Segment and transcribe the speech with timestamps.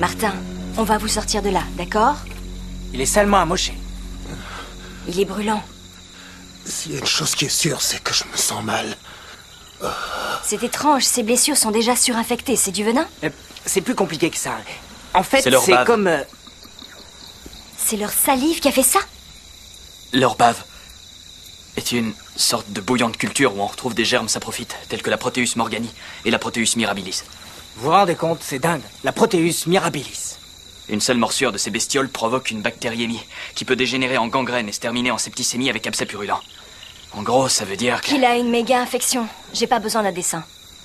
[0.00, 0.32] Martin,
[0.78, 2.16] on va vous sortir de là, d'accord?
[2.94, 3.74] Il est salement amoché.
[5.06, 5.62] Il est brûlant.
[6.64, 8.96] S'il y a une chose qui est sûre, c'est que je me sens mal.
[10.42, 12.56] C'est étrange, ces blessures sont déjà surinfectées.
[12.56, 13.06] C'est du venin?
[13.24, 13.30] Euh,
[13.66, 14.56] C'est plus compliqué que ça.
[15.12, 16.06] En fait, C'est comme...
[16.06, 16.22] euh,
[17.76, 19.00] C'est leur salive qui a fait ça?
[20.14, 20.64] Leur bave
[21.76, 25.18] est une sorte de bouillante culture où on retrouve des germes saprophytes, tels que la
[25.18, 25.90] Proteus morgani
[26.24, 27.22] et la Proteus mirabilis?
[27.76, 28.82] Vous vous rendez compte, c'est dingue.
[29.04, 30.36] La Proteus mirabilis.
[30.88, 34.72] Une seule morsure de ces bestioles provoque une bactériémie, qui peut dégénérer en gangrène et
[34.72, 36.40] se terminer en septicémie avec abcès purulent.
[37.12, 38.08] En gros, ça veut dire que...
[38.08, 39.26] Qu'il a une méga infection.
[39.52, 40.44] J'ai pas besoin d'un dessin.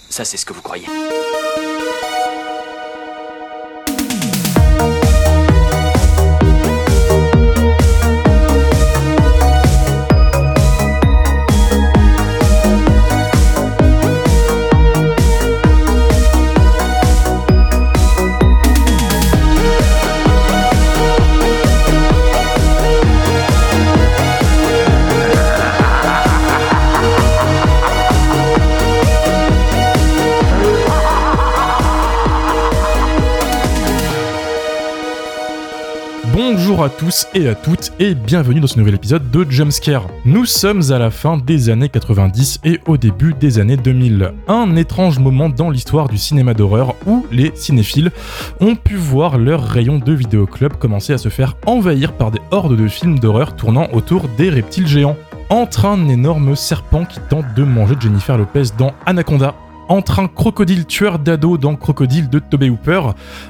[0.09, 0.85] Ça, c'est ce que vous croyez.
[36.75, 40.09] Bonjour à tous et à toutes et bienvenue dans ce nouvel épisode de Jumpscare.
[40.25, 44.33] Nous sommes à la fin des années 90 et au début des années 2000.
[44.49, 48.11] Un étrange moment dans l'histoire du cinéma d'horreur où les cinéphiles
[48.59, 52.75] ont pu voir leur rayon de vidéoclub commencer à se faire envahir par des hordes
[52.75, 55.15] de films d'horreur tournant autour des reptiles géants.
[55.49, 59.55] Entre un énorme serpent qui tente de manger Jennifer Lopez dans Anaconda,
[59.87, 63.01] entre un crocodile tueur d'ado dans Crocodile de Tobey Hooper,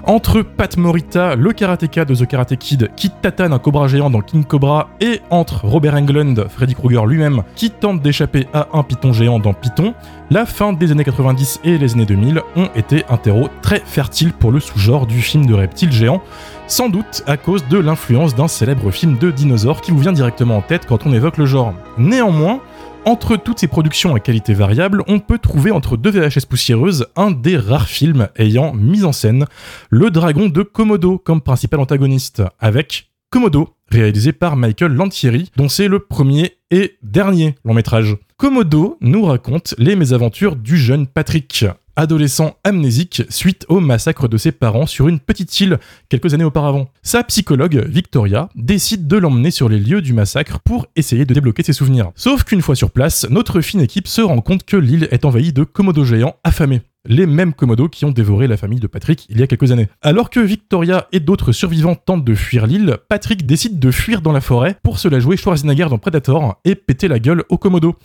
[0.04, 4.22] entre Pat Morita, le karatéka de The Karate Kid, qui tatane un cobra géant dans
[4.22, 9.14] King Cobra, et entre Robert Englund, Freddy Krueger lui-même, qui tente d'échapper à un python
[9.14, 9.94] géant dans Python,
[10.32, 14.34] la fin des années 90 et les années 2000 ont été un terreau très fertile
[14.34, 16.22] pour le sous-genre du film de reptiles géants,
[16.68, 20.58] sans doute à cause de l'influence d'un célèbre film de dinosaures qui vous vient directement
[20.58, 21.74] en tête quand on évoque le genre.
[21.98, 22.60] Néanmoins,
[23.06, 27.32] entre toutes ces productions à qualité variable, on peut trouver entre deux VHS poussiéreuses un
[27.32, 29.46] des rares films ayant mis en scène
[29.90, 35.88] le dragon de Komodo comme principal antagoniste, avec Komodo, réalisé par Michael Lantieri, dont c'est
[35.88, 38.18] le premier et dernier long métrage.
[38.38, 44.52] Komodo nous raconte les mésaventures du jeune Patrick, adolescent amnésique suite au massacre de ses
[44.52, 45.80] parents sur une petite île
[46.10, 46.90] quelques années auparavant.
[47.04, 51.64] Sa psychologue, Victoria, décide de l'emmener sur les lieux du massacre pour essayer de débloquer
[51.64, 52.12] ses souvenirs.
[52.16, 55.54] Sauf qu'une fois sur place, notre fine équipe se rend compte que l'île est envahie
[55.54, 56.82] de komodos géants affamés.
[57.08, 59.88] Les mêmes komodos qui ont dévoré la famille de Patrick il y a quelques années.
[60.02, 64.32] Alors que Victoria et d'autres survivants tentent de fuir l'île, Patrick décide de fuir dans
[64.32, 67.96] la forêt pour se la jouer Schwarzenegger dans Predator et péter la gueule au komodo.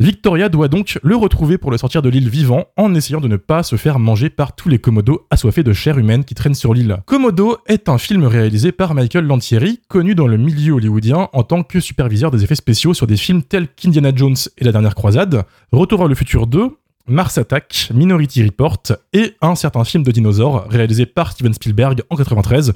[0.00, 3.36] Victoria doit donc le retrouver pour le sortir de l'île vivant en essayant de ne
[3.36, 6.74] pas se faire manger par tous les komodos assoiffés de chair humaine qui traînent sur
[6.74, 6.98] l'île.
[7.06, 11.62] Komodo est un film réalisé par Michael Lantieri, connu dans le milieu hollywoodien en tant
[11.62, 15.44] que superviseur des effets spéciaux sur des films tels qu'Indiana Jones et la dernière croisade,
[15.72, 16.70] Retour vers le futur 2,
[17.06, 18.82] Mars Attack, Minority Report
[19.12, 22.72] et un certain film de dinosaures réalisé par Steven Spielberg en 93,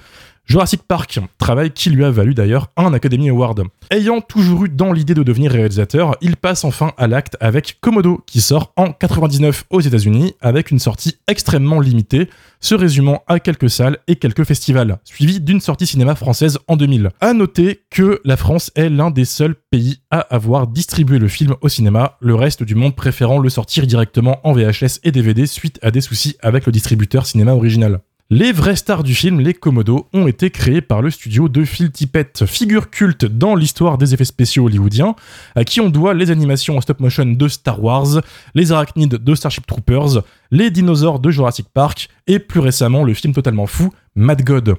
[0.49, 3.65] Jurassic Park, travail qui lui a valu d'ailleurs un Academy Award.
[3.91, 8.23] Ayant toujours eu dans l'idée de devenir réalisateur, il passe enfin à l'acte avec Komodo,
[8.25, 13.69] qui sort en 99 aux États-Unis avec une sortie extrêmement limitée, se résumant à quelques
[13.69, 17.11] salles et quelques festivals, suivi d'une sortie cinéma française en 2000.
[17.21, 21.57] À noter que la France est l'un des seuls pays à avoir distribué le film
[21.61, 25.79] au cinéma, le reste du monde préférant le sortir directement en VHS et DVD suite
[25.83, 28.01] à des soucis avec le distributeur cinéma original.
[28.31, 31.91] Les vraies stars du film, les Komodo, ont été créés par le studio de Phil
[31.91, 35.17] Tippett, figure culte dans l'histoire des effets spéciaux hollywoodiens,
[35.55, 38.21] à qui on doit les animations en stop motion de Star Wars,
[38.55, 43.33] les arachnides de Starship Troopers, les dinosaures de Jurassic Park, et plus récemment le film
[43.33, 44.75] totalement fou, Mad God.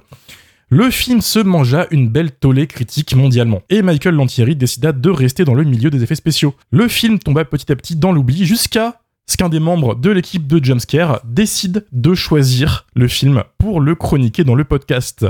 [0.68, 5.44] Le film se mangea une belle tollée critique mondialement, et Michael Lantieri décida de rester
[5.44, 6.54] dans le milieu des effets spéciaux.
[6.70, 9.00] Le film tomba petit à petit dans l'oubli jusqu'à
[9.36, 14.44] qu'un des membres de l'équipe de Jumpscare décide de choisir le film pour le chroniquer
[14.44, 15.26] dans le podcast.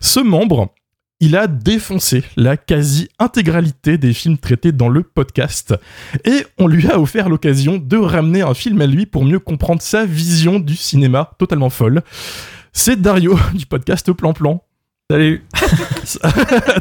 [0.00, 0.72] Ce membre,
[1.20, 5.72] il a défoncé la quasi-intégralité des films traités dans le podcast
[6.24, 9.82] et on lui a offert l'occasion de ramener un film à lui pour mieux comprendre
[9.82, 12.02] sa vision du cinéma totalement folle.
[12.72, 14.64] C'est Dario du podcast Plan Plan.
[15.08, 15.44] Salut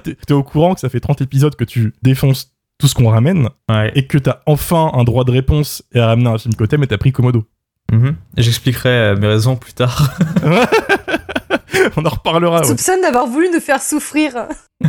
[0.04, 3.10] T'es t'es au courant que ça fait 30 épisodes que tu défonces tout ce qu'on
[3.10, 3.92] ramène Ouais.
[3.96, 6.88] et que t'as enfin un droit de réponse et à ramener un film t'aimes et
[6.88, 7.46] t'as pris Komodo.
[7.92, 8.16] Mhm.
[8.38, 10.14] J'expliquerai euh, mes raisons plus tard.
[11.96, 12.62] On en reparlera.
[12.62, 12.68] ouais.
[12.68, 14.48] soupçonne d'avoir voulu nous faire souffrir.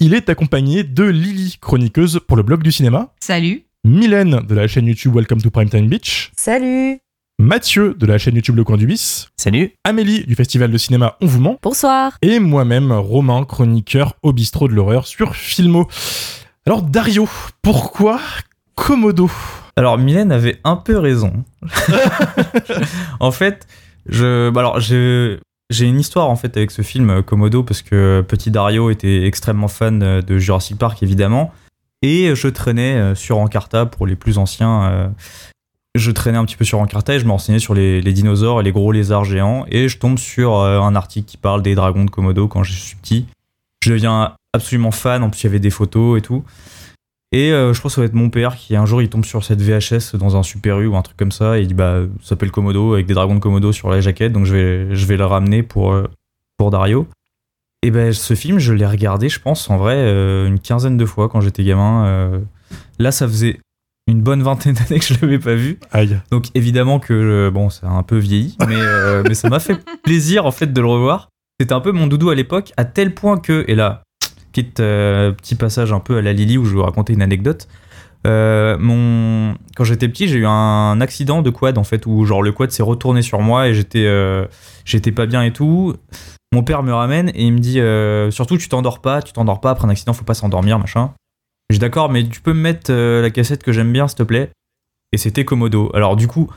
[0.00, 3.62] Il est accompagné de Lily, chroniqueuse pour le blog du cinéma, Salut.
[3.84, 6.98] Mylène de la chaîne YouTube Welcome to Primetime Beach Salut
[7.46, 9.74] Mathieu de la chaîne YouTube Le Coin du Bis, Salut.
[9.84, 12.16] Amélie du festival de cinéma On vous ment, Bonsoir.
[12.22, 15.86] et moi-même, Romain, chroniqueur au bistrot de l'horreur sur Filmo.
[16.64, 17.28] Alors Dario,
[17.60, 18.20] pourquoi
[18.74, 19.30] Komodo?
[19.76, 21.44] Alors, Mylène avait un peu raison.
[23.20, 23.66] en fait,
[24.06, 25.38] je, bah alors, j'ai,
[25.68, 29.26] j'ai une histoire en fait avec ce film euh, Komodo parce que petit Dario était
[29.26, 31.52] extrêmement fan euh, de Jurassic Park évidemment
[32.00, 35.12] et je traînais euh, sur Encarta pour les plus anciens.
[35.98, 38.64] Je traînais un petit peu sur Encarta et je me renseignais sur les, dinosaures et
[38.64, 42.04] les gros lézards géants et je tombe sur euh, un article qui parle des dragons
[42.04, 43.26] de Komodo quand je suis petit.
[43.82, 46.44] Je deviens absolument fan, en plus il y avait des photos et tout.
[47.32, 49.24] Et euh, je pense que ça va être mon père qui un jour il tombe
[49.24, 51.74] sur cette VHS dans un Super U ou un truc comme ça et il dit
[51.74, 54.94] bah ça s'appelle Komodo avec des dragons de Komodo sur la jaquette donc je vais
[54.94, 56.08] je vais le ramener pour euh,
[56.56, 57.08] pour Dario.
[57.82, 59.96] Et ben ce film je l'ai regardé je pense en vrai
[60.46, 62.40] une quinzaine de fois quand j'étais gamin.
[62.98, 63.60] Là ça faisait
[64.06, 65.78] une bonne vingtaine d'années que je l'avais pas vu.
[65.92, 66.18] Aïe.
[66.30, 69.60] Donc évidemment que euh, bon, ça a un peu vieilli, mais, euh, mais ça m'a
[69.60, 71.30] fait plaisir en fait de le revoir.
[71.60, 74.02] C'était un peu mon doudou à l'époque, à tel point que, et là,
[74.52, 77.22] petite, euh, petit passage un peu à la Lily où je vais vous raconter une
[77.22, 77.66] anecdote.
[78.26, 79.54] Euh, mon...
[79.74, 82.70] Quand j'étais petit, j'ai eu un accident de quad en fait, où genre le quad
[82.70, 84.06] s'est retourné sur moi et j'étais
[84.84, 85.94] j'étais pas bien et tout.
[86.52, 87.80] Mon père me ramène et il me dit
[88.34, 91.12] surtout tu t'endors pas, tu t'endors pas après un accident, faut pas s'endormir machin.
[91.70, 94.18] Je dis d'accord, mais tu peux me mettre euh, la cassette que j'aime bien s'il
[94.18, 94.50] te plaît.
[95.12, 95.90] Et c'était Komodo.
[95.94, 96.48] Alors du coup,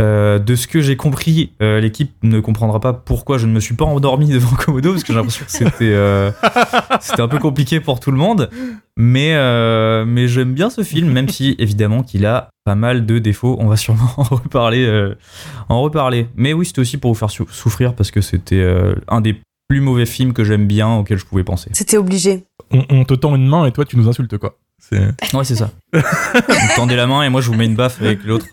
[0.00, 3.60] euh, de ce que j'ai compris, euh, l'équipe ne comprendra pas pourquoi je ne me
[3.60, 6.30] suis pas endormi devant Komodo parce que j'ai l'impression que c'était euh,
[7.00, 8.50] c'était un peu compliqué pour tout le monde.
[8.98, 13.18] Mais euh, mais j'aime bien ce film, même si évidemment qu'il a pas mal de
[13.18, 13.56] défauts.
[13.58, 15.14] On va sûrement en reparler euh,
[15.70, 16.26] en reparler.
[16.36, 19.40] Mais oui, c'était aussi pour vous faire sou- souffrir parce que c'était euh, un des
[19.68, 21.70] plus mauvais films que j'aime bien auquel je pouvais penser.
[21.72, 22.44] C'était obligé.
[22.72, 24.58] On, on te tend une main et toi tu nous insultes quoi.
[24.78, 25.00] C'est
[25.34, 25.70] Ouais, c'est ça.
[25.92, 28.46] Vous me tendez la main et moi je vous mets une baffe avec l'autre.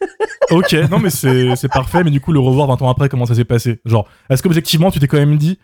[0.51, 0.73] ok.
[0.91, 2.03] Non mais c'est c'est parfait.
[2.03, 3.79] Mais du coup le revoir 20 ans après, comment ça s'est passé?
[3.85, 5.57] Genre, est-ce qu'objectivement tu t'es quand même dit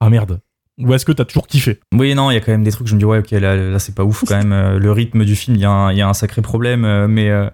[0.00, 0.40] ah merde
[0.80, 1.80] ou est-ce que t'as toujours kiffé?
[1.92, 3.56] Oui, non, il y a quand même des trucs, je me dis, ouais, ok, là,
[3.56, 4.52] là c'est pas ouf quand même.
[4.52, 6.84] euh, le rythme du film, il y, a un- il y a un sacré problème.
[6.84, 7.50] euh, mais euh,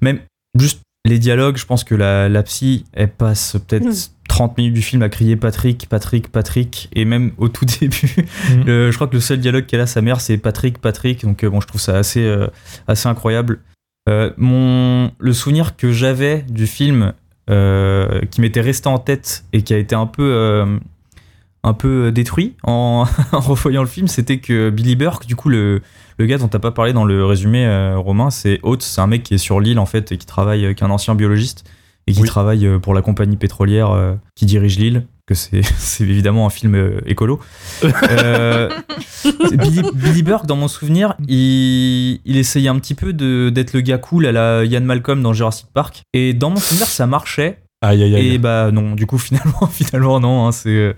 [0.00, 0.20] même
[0.56, 3.92] juste les dialogues, je pense que la, la psy, elle passe peut-être Mm.
[4.32, 6.88] 30 minutes du film à crier Patrick, Patrick, Patrick.
[6.94, 8.16] Et même au tout début,
[8.50, 8.64] Mhm.
[8.64, 11.22] le- je crois que le seul dialogue qu'elle a, sa mère, c'est Patrick, Patrick.
[11.22, 12.46] Donc, euh, bon, je trouve ça assez, euh,
[12.88, 13.60] assez incroyable.
[14.08, 17.12] Euh, mon, le souvenir que j'avais du film,
[17.50, 20.64] euh, qui m'était resté en tête et qui a été un peu.
[21.64, 25.80] un peu détruit en, en revoyant le film, c'était que Billy Burke, du coup, le,
[26.18, 27.62] le gars dont t'as pas parlé dans le résumé,
[27.96, 30.64] Romain, c'est Oates, c'est un mec qui est sur l'île en fait et qui travaille,
[30.64, 31.64] est un ancien biologiste
[32.06, 32.26] et qui Oui.
[32.28, 35.62] travaille euh, pour la compagnie pétrolière euh, qui dirige l'île, que c'est
[36.00, 37.40] évidemment un film euh, écolo.
[38.10, 38.68] Euh,
[39.52, 43.98] Billy, Billy Burke, dans mon souvenir, il, il essayait un petit peu d'être le gars
[43.98, 46.02] cool à la Ian Malcolm dans Jurassic Park.
[46.12, 47.58] Et dans mon souvenir, ça marchait.
[47.84, 48.34] Aïe aïe aïe.
[48.34, 50.46] Et bah non, du coup finalement, finalement non.
[50.46, 50.94] hein, c'est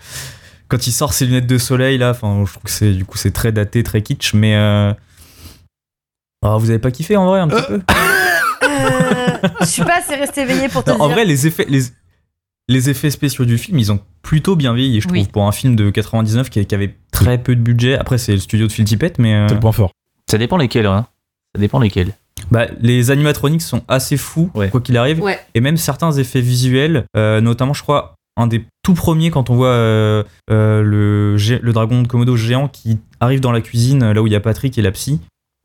[0.68, 2.10] quand il sort ses lunettes de soleil là.
[2.10, 4.92] Enfin, je trouve que c'est du coup c'est très daté, très kitsch, mais euh,
[6.44, 7.80] ah, vous avez pas kiffé en vrai un petit peu?
[9.60, 11.04] Je suis pas assez resté éveillé pour te Non, dire.
[11.04, 11.80] En vrai, les effets, les,
[12.68, 15.76] les effets spéciaux du film, ils ont plutôt bien vieilli, je trouve, pour un film
[15.76, 17.96] de 99 qui, qui avait très peu de budget.
[17.98, 19.90] Après, c'est le studio de Phil Tippett, mais euh, C'est le point fort.
[20.30, 21.06] Ça dépend lesquels, hein.
[21.54, 22.12] Ça dépend lesquels.
[22.50, 24.70] bah, les animatroniques sont assez fous, Ouais.
[24.70, 25.20] quoi qu'il arrive.
[25.22, 25.38] Ouais.
[25.54, 29.54] et même certains effets visuels, euh, notamment je crois un des tout premiers quand on
[29.54, 34.26] voit euh, euh, le, dragon de Komodo géant qui arrive dans la cuisine là où
[34.26, 35.20] il y a Patrick et la psy.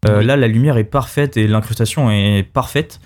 [0.07, 0.25] Euh, Oui.
[0.25, 2.99] Là la lumière est parfaite et l'incrustation est parfaite.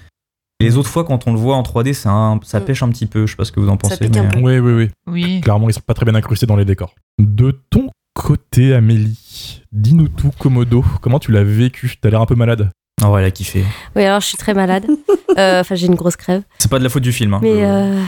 [0.63, 2.65] Les autres fois quand on le voit en 3D c'est un- ça Mm.
[2.65, 3.97] pêche un petit peu, je sais pas ce que vous en pensez.
[3.97, 4.37] pique un mais, peu.
[4.37, 4.89] euh, Oui oui oui.
[5.07, 5.41] Oui.
[5.41, 6.93] Clairement ils sont pas très bien incrustés dans les décors.
[7.19, 10.83] De ton côté Amélie, dis-nous tout Komodo.
[11.01, 11.95] Comment tu l'as vécu?
[12.01, 12.69] T'as l'air un peu malade.
[13.01, 13.63] Ah ouais, elle a kiffé.
[13.95, 14.85] Oui, alors je suis très malade.
[15.39, 16.43] Euh, Enfin, j'ai une grosse crève.
[16.59, 17.33] C'est pas de la faute du film.
[17.33, 17.39] hein.
[17.41, 18.01] Mais Euh, euh,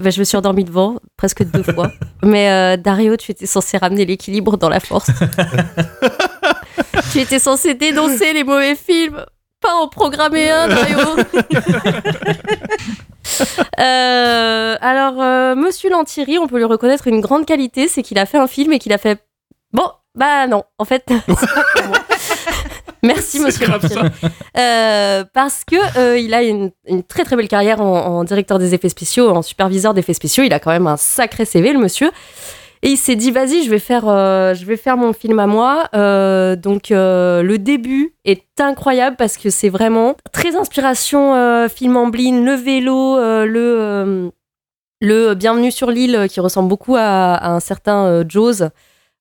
[0.00, 1.90] bah, je me suis endormie devant presque deux fois.
[2.22, 5.10] Mais euh, Dario, tu étais censé ramener l'équilibre dans la force.
[7.12, 9.24] tu étais censé dénoncer les mauvais films,
[9.64, 10.68] pas en programmer un.
[13.80, 18.26] Euh, alors, euh, Monsieur Lantieri, on peut lui reconnaître une grande qualité, c'est qu'il a
[18.26, 19.18] fait un film et qu'il a fait.
[19.72, 21.98] Bon, bah non, en fait, c'est pas pour moi.
[23.02, 24.08] Merci, Monsieur Lantieri.
[24.56, 28.74] Euh, parce que il a une, une très très belle carrière en, en directeur des
[28.74, 30.44] effets spéciaux, en superviseur d'effets spéciaux.
[30.44, 32.12] Il a quand même un sacré CV, le monsieur.
[32.84, 34.54] Et il s'est dit, vas-y, je vais faire, euh,
[34.98, 35.88] mon film à moi.
[35.94, 42.08] Euh, donc euh, le début est incroyable parce que c'est vraiment très inspiration film en
[42.08, 44.30] bline, le vélo, le
[45.00, 48.68] le Bienvenue sur l'île qui ressemble beaucoup à, un certain Jaws,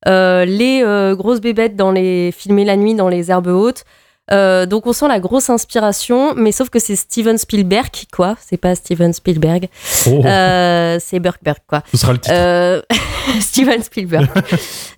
[0.06, 3.86] les grosses bébêtes dans les filmées la nuit dans les herbes hautes.
[4.32, 8.36] Euh, donc on sent la grosse inspiration, mais sauf que c'est Steven Spielberg, quoi.
[8.40, 9.68] C'est pas Steven Spielberg.
[10.08, 11.84] Oh, Euh, c'est Bergberg, quoi.
[11.92, 12.34] ce sera le titre.
[12.36, 12.82] Euh,
[13.42, 14.28] Steven Spielberg.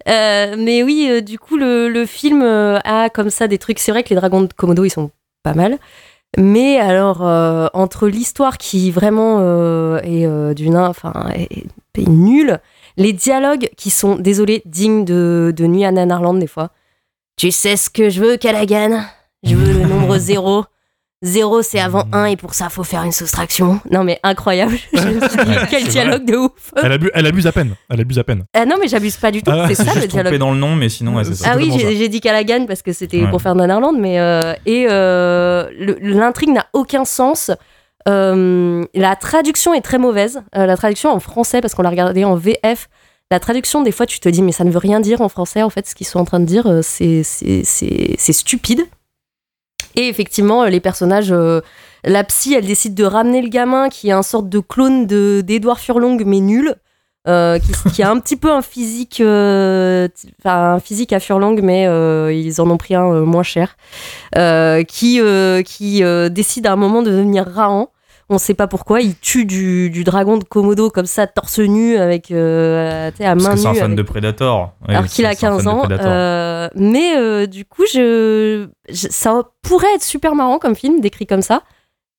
[0.08, 3.80] Euh, mais oui, du coup, le, le film a comme ça des trucs.
[3.80, 5.10] C'est vrai que les dragons de Komodo, ils sont
[5.42, 5.80] pas mal.
[6.38, 7.22] Mais alors,
[7.74, 9.40] entre l'histoire qui vraiment
[10.04, 10.78] est d'une.
[10.78, 11.66] Enfin, est,
[11.98, 12.60] est nulle,
[12.98, 16.70] les dialogues qui sont, désolé, dignes de, de Nuit à Nanarland des fois.
[17.38, 19.02] Tu sais ce que je veux, Callaghan?
[19.44, 20.64] Je veux le nombre zéro.
[21.22, 23.80] Zéro, c'est avant un, et pour ça, faut faire une soustraction.
[23.90, 24.78] Non, mais incroyable.
[24.94, 26.72] Je me suis dit, quel dialogue de ouf.
[26.84, 27.74] Elle, abu- elle abuse à peine.
[27.90, 28.44] Elle abuse à peine.
[28.54, 29.50] Ah non, mais j'abuse pas du tout.
[29.52, 30.40] Ah, c'est ça le Juste trompé dialogue.
[30.40, 31.52] dans le nom, mais sinon, ouais, c'est ça.
[31.54, 33.30] Ah oui, j'ai j'ai dit Callaghan parce que c'était Ouais.
[33.32, 37.50] pour faire Nanarland, mais euh, et euh, le- l'intrigue n'a aucun sens.
[38.08, 40.42] Euh, la traduction est très mauvaise.
[40.56, 42.88] Euh, la traduction en français, parce qu'on l'a regardé en VF.
[43.32, 45.64] La traduction, des fois, tu te dis, mais ça ne veut rien dire en français.
[45.64, 47.24] En fait, ce qu'ils sont en train de dire, euh, c'est
[48.34, 48.82] stupide.
[49.96, 51.62] Et effectivement, euh, les personnages, euh,
[52.04, 55.42] la psy, elle décide de ramener le gamin qui est un sorte de clone de-
[55.46, 56.76] d'Edouard Furlong, mais nul.
[57.92, 61.86] qui, a un petit peu un physique, un physique à Furlong, mais
[62.40, 63.76] ils en ont pris un moins cher,
[64.88, 65.20] qui,
[65.66, 67.90] qui décide à un moment de devenir Rahan.
[68.30, 71.96] On sait pas pourquoi, il tue du, du dragon de Komodo comme ça, torse nu,
[71.98, 74.72] avec euh, sais, à Parce main que c'est un fan avec- de Predator.
[74.88, 75.88] Ouais, alors qu'il a c'est un fan 15 de ans.
[76.08, 81.28] Euh, mais euh, du coup, je, je- ça pourrait être super marrant comme film, décrit
[81.28, 81.62] comme ça.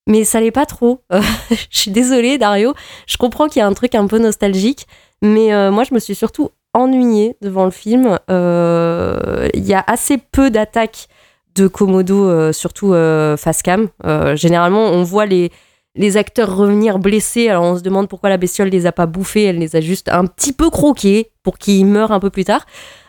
[0.09, 1.01] Mais ça l'est pas trop.
[1.13, 1.21] Euh,
[1.71, 2.75] je suis désolée, Dario.
[3.09, 4.87] Je comprends qu'il y a un truc un peu nostalgique.
[5.23, 8.17] Mais euh, moi, je me suis surtout ennuyée devant le film.
[8.31, 11.09] Euh, Il y a assez peu d'attaques
[11.57, 13.89] de Komodo, euh, surtout euh, face cam.
[14.05, 15.51] Euh, généralement, on voit les,
[15.97, 17.49] les acteurs revenir blessés.
[17.49, 19.45] Alors on se demande pourquoi la bestiole les a pas bouffés.
[19.45, 22.65] Elle les a juste un petit peu croqués pour qu'ils meurent un peu plus tard.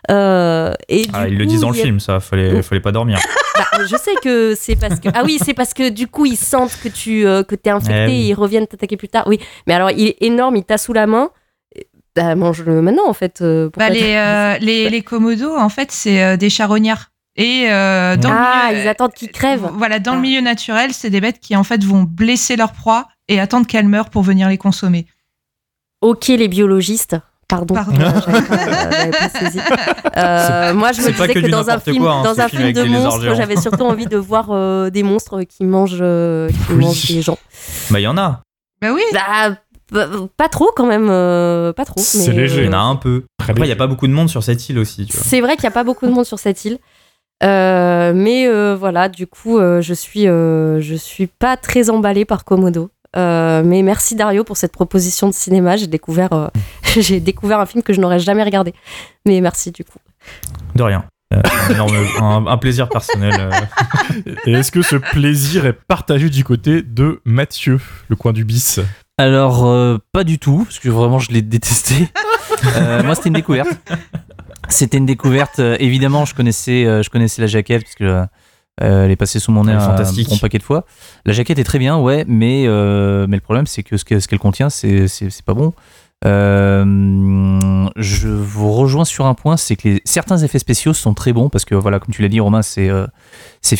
[0.09, 2.19] Euh, et Ah, du ils le disent dans le il film, ça.
[2.19, 3.19] Fallait, fallait pas dormir.
[3.55, 6.37] Bah, je sais que c'est parce que ah oui c'est parce que du coup ils
[6.37, 8.13] sentent que tu euh, que t'es infecté Eh oui.
[8.13, 10.93] et ils reviennent t'attaquer plus tard oui mais alors il est énorme il t'a sous
[10.93, 11.31] la main
[12.15, 16.23] bah mange-le maintenant en fait euh, Bah, les, euh, les, les komodos, en fait, c'est
[16.23, 17.11] euh, des charognards.
[17.39, 20.15] Et euh, dans ah le milieu, ils attendent qu'ils crèvent Voilà, dans Ah.
[20.15, 23.67] le milieu naturel, c'est des bêtes qui en fait vont blesser leur proie et attendre
[23.67, 25.05] qu'elle meure pour venir les consommer.
[26.01, 27.15] ok les biologistes
[27.47, 27.93] pardon, Pardon.
[30.17, 30.69] Euh, euh.
[30.69, 32.63] Euh, moi je me disais que dans un film quoi, hein, dans ce un film
[32.63, 35.99] film avec de des monstres j'avais surtout envie de voir euh, des monstres qui mangent
[36.01, 36.85] euh, qui Oui.
[36.85, 37.37] mangent les gens
[37.91, 38.41] Bah, il y en a.
[38.81, 39.01] Bah oui.
[39.13, 39.57] Bah,
[39.91, 42.61] p- pas trop quand même euh, pas trop C'est léger.
[42.63, 43.23] Il y en a euh, un peu.
[43.39, 45.07] Après, il n'y a pas beaucoup de monde sur cette île aussi.
[45.11, 46.79] C'est vrai qu'il n'y a pas beaucoup de monde sur cette île.
[47.43, 52.25] Euh, mais euh, voilà, du coup, euh, je suis, euh, je suis pas très emballée
[52.25, 52.89] par Komodo.
[53.15, 55.75] Euh, mais merci Dario pour cette proposition de cinéma.
[55.77, 56.47] J'ai découvert, euh,
[56.97, 58.73] j'ai découvert un film que je n'aurais jamais regardé.
[59.25, 59.99] Mais merci du coup.
[60.75, 61.05] De rien.
[61.33, 63.49] Euh, un, énorme- un- un plaisir personnel.
[64.45, 68.79] Et est-ce que ce plaisir est partagé du côté de Mathieu, le coin du bis?
[69.17, 72.07] Alors, euh, pas du tout, parce que vraiment, je l'ai détesté.
[72.77, 73.67] Euh, moi, c'était une découverte.
[74.69, 75.59] C'était une découverte.
[75.59, 79.39] euh, évidemment, je connaissais, euh, je connaissais la jaquette, parce que euh, elle est passée
[79.39, 80.29] sous mon nez un fantastique.
[80.29, 80.85] bon paquet de fois.
[81.25, 84.19] La jaquette est très bien, ouais, mais, euh, mais le problème, c'est que ce que-
[84.19, 85.07] ce qu'elle contient, c'est
[85.45, 85.73] pas bon.
[86.25, 91.33] Euh, je vous rejoins sur un point, c'est que les- certains effets spéciaux sont très
[91.33, 92.89] bons parce que voilà, comme tu l'as dit, Romain, c'est
[93.61, 93.77] c'est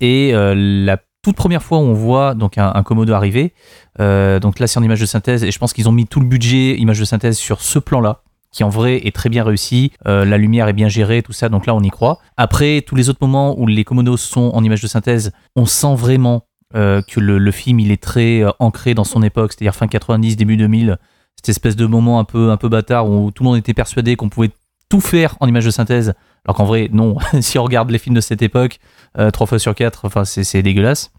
[0.00, 3.54] et la toute première fois où on voit donc un, un Komodo arriver,
[3.98, 6.26] donc là c'est en image de synthèse et je pense qu'ils ont mis tout le
[6.26, 10.24] budget image de synthèse sur ce plan-là qui en vrai est très bien réussi, Euh,
[10.24, 12.20] la lumière est bien gérée, tout ça, donc là on y croit.
[12.36, 15.94] Après, tous les autres moments où les Komodos sont en image de synthèse, on sent
[15.94, 16.44] vraiment
[16.74, 20.36] euh, que le, film il est très euh, ancré dans son époque, c'est-à-dire fin 90,
[20.36, 20.98] début 2000,
[21.36, 24.16] cette espèce de moment un peu, un peu bâtard où tout le monde était persuadé
[24.16, 24.50] qu'on pouvait
[24.88, 28.14] tout faire en image de synthèse, alors qu'en vrai, non, si on regarde les films
[28.14, 28.78] de cette époque,
[29.18, 31.10] euh, trois fois sur quatre, enfin c'est c'est dégueulasse.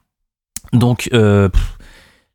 [0.71, 1.09] Donc,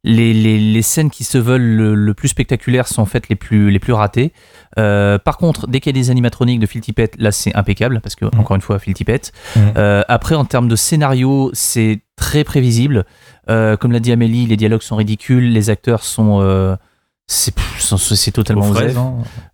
[0.04, 3.34] les, les- les scènes qui se veulent le, le plus spectaculaires sont en fait les
[3.36, 4.32] plus, les plus ratées.
[4.78, 8.00] Euh, par contre, dès qu'il y a des animatroniques de Phil Tippett, là c'est impeccable
[8.00, 9.32] parce que, encore une fois, Phil Tippett.
[9.56, 9.62] Mhm.
[9.76, 13.04] Euh, après, en termes de scénario, c'est très prévisible.
[13.50, 16.76] Euh, comme l'a dit Amélie, les dialogues sont ridicules, les acteurs sont.
[17.26, 18.96] c'est totalement Aux fraises.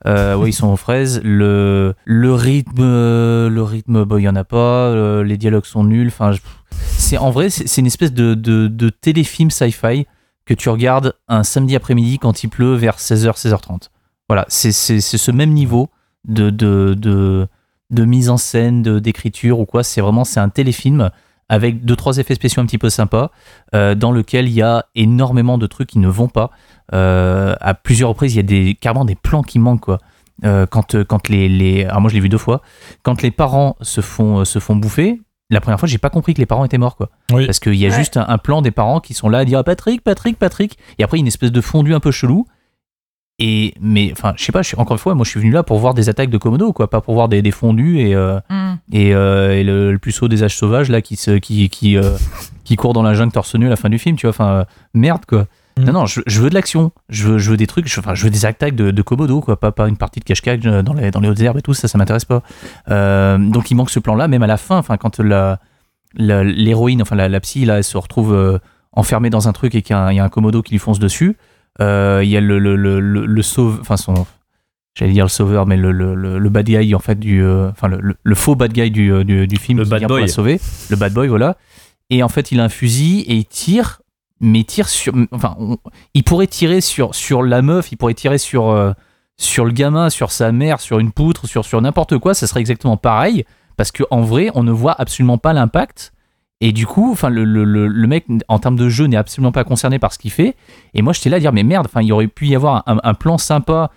[0.07, 1.21] Euh, oui, ils sont aux fraises.
[1.25, 5.23] Le, le rythme, le rythme, bah, il y en a pas.
[5.23, 6.09] les dialogues sont nuls.
[6.09, 6.33] Enfin,
[6.71, 10.07] c'est en vrai, c'est c'est une espèce de, de, de téléfilm sci-fi
[10.47, 13.89] que tu regardes un samedi après-midi quand il pleut vers 16h, 16h30.
[14.29, 15.91] Voilà, c'est ce même niveau
[16.25, 17.49] de,
[17.91, 19.83] mise en scène, d'écriture ou quoi.
[19.83, 21.11] C'est vraiment, c'est un téléfilm
[21.49, 23.31] avec deux trois effets spéciaux un petit peu sympas,
[23.75, 26.51] euh, dans lequel il y a énormément de trucs qui ne vont pas.
[26.95, 29.91] Euh, à plusieurs reprises, il y a carrément des plans qui manquent.
[30.45, 30.95] Euh, quand,
[31.29, 32.61] les, moi, je l'ai vu deux fois.
[33.03, 35.21] Quand les parents se font bouffer,
[35.51, 37.11] la première fois, j'ai pas compris que les parents étaient morts, quoi.
[37.33, 37.47] Oui.
[37.47, 37.95] Parce qu'il y a Ouais.
[37.97, 40.79] juste un, un plan des parents qui sont là à dire ah, Patrick, Patrick, Patrick.
[40.99, 42.47] Et après, une espèce de fondu un peu chelou.
[43.41, 45.79] Et, mais, enfin, je sais pas, encore une fois, moi, je suis venu là pour
[45.79, 46.89] voir des attaques de Komodo, quoi.
[46.89, 48.75] Pas pour voir des, des fondus et, euh, Hmm.
[48.93, 52.17] et, euh, et le, le puceau des âges sauvages, là, qui, se, qui, qui, euh,
[52.65, 54.31] qui court dans la jungle torse nu à la fin du film, tu vois.
[54.31, 55.47] Enfin, euh, merde, quoi.
[55.79, 55.85] Mm.
[55.85, 56.93] Non, non, je, je veux de l'action.
[57.09, 59.41] Je veux, je veux des trucs, je, enfin, je veux des attaques de, de Komodo,
[59.41, 59.59] quoi.
[59.59, 61.75] Pas, pas une partie de cache-cache euh, dans les, dans les hautes herbes et tout,
[61.75, 62.43] ça, ça m'intéresse pas.
[62.91, 65.59] Euh, donc, il manque ce plan-là, même à la fin, enfin, quand la
[66.17, 68.59] l'héroïne, enfin la, la psy, là, elle se retrouve euh,
[68.93, 70.73] enfermée dans un truc et qu'il y, a un- il y a un komodo qui
[70.73, 71.37] lui fonce dessus.
[71.81, 74.27] Euh, Il y a le, le, le, le, le sauve, enfin son,
[74.97, 78.55] j'allais dire le sauveur, mais le, le, bad guy en fait du, enfin le, faux
[78.55, 80.23] bad guy du, du, du film Le qui bad vient pour boy.
[80.23, 81.57] la sauver, le bad boy, voilà.
[82.11, 84.01] Et en fait, il a un fusil et il tire,
[84.41, 85.57] mais tire sur, enfin,
[86.15, 88.93] il pourrait tirer sur sur la meuf, il pourrait tirer sur euh,
[89.37, 92.61] sur le gamin, sur sa mère, sur une poutre, sur sur n'importe quoi, ça serait
[92.61, 93.45] exactement pareil
[93.77, 96.13] parce que en vrai, on ne voit absolument pas l'impact.
[96.61, 99.65] Et du coup, enfin, le, le, le, mec, en termes de jeu, n'est absolument pas
[99.65, 100.57] concerné par ce qu'il fait.
[100.95, 103.15] Et moi, j'étais là à dire, mais merde, enfin, il aurait pu y avoir un,
[103.15, 103.91] plan sympa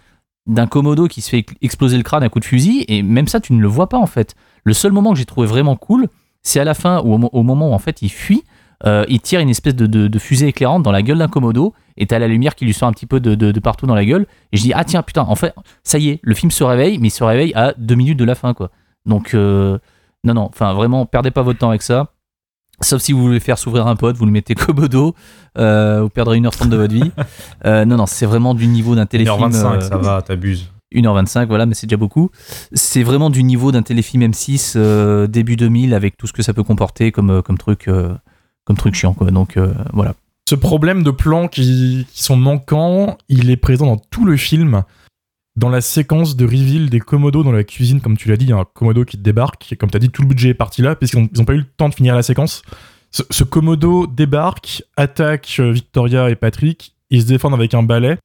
[0.48, 3.40] d'un Komodo qui se fait exploser le crâne à coup de fusil, et même ça,
[3.40, 4.36] tu ne le vois pas, en fait.
[4.64, 6.08] Le seul moment que j'ai trouvé vraiment cool,
[6.42, 8.44] c'est à la fin, au, au moment où, en fait, il fuit,
[8.86, 11.74] euh, il tire une espèce de, de, de fusée éclairante dans la gueule d'un Komodo,
[11.98, 14.06] et t'as la lumière qui lui sort un petit peu de, de, partout dans la
[14.06, 15.54] gueule, et je dis, ah tiens, putain, en fait,
[15.84, 18.26] ça y est, le film se réveille, mais il se réveille à deux minutes de
[18.26, 18.70] la fin, quoi.
[19.06, 19.78] Donc, euh,
[20.24, 22.14] non, non, enfin, vraiment, perdez pas votre temps avec ça.
[22.82, 25.16] Sauf si vous voulez faire s'ouvrir un pote, vous le mettez Komodo,
[25.58, 27.12] euh, vous perdrez 1h30 de votre vie.
[27.66, 29.50] Euh, non, non, c'est vraiment du niveau d'un téléfilm.
[29.50, 30.72] 1h25, euh, ça va, t'abuses.
[30.94, 32.30] 1h25, voilà, mais c'est déjà beaucoup.
[32.72, 36.54] C'est vraiment du niveau d'un téléfilm M6 euh, début 2000 avec tout ce que ça
[36.54, 38.14] peut comporter comme, comme, truc, euh,
[38.68, 39.32] comme truc chiant, quoi.
[39.32, 40.14] Donc euh, voilà.
[40.48, 44.84] Ce problème de plans qui, sont manquants, il est présent dans tout le film.
[45.56, 48.50] Dans la séquence de reveal des Komodo dans la cuisine, comme tu l'as dit, il
[48.50, 49.72] y a un Komodo qui débarque.
[49.72, 51.54] Et comme tu as dit, tout le budget est parti là, parce qu'ils n'ont pas
[51.54, 52.62] eu le temps de finir la séquence.
[53.10, 56.96] Ce, ce Komodo débarque, attaque euh, Victoria et Patrick.
[57.10, 58.18] Ils se défendent avec un balai.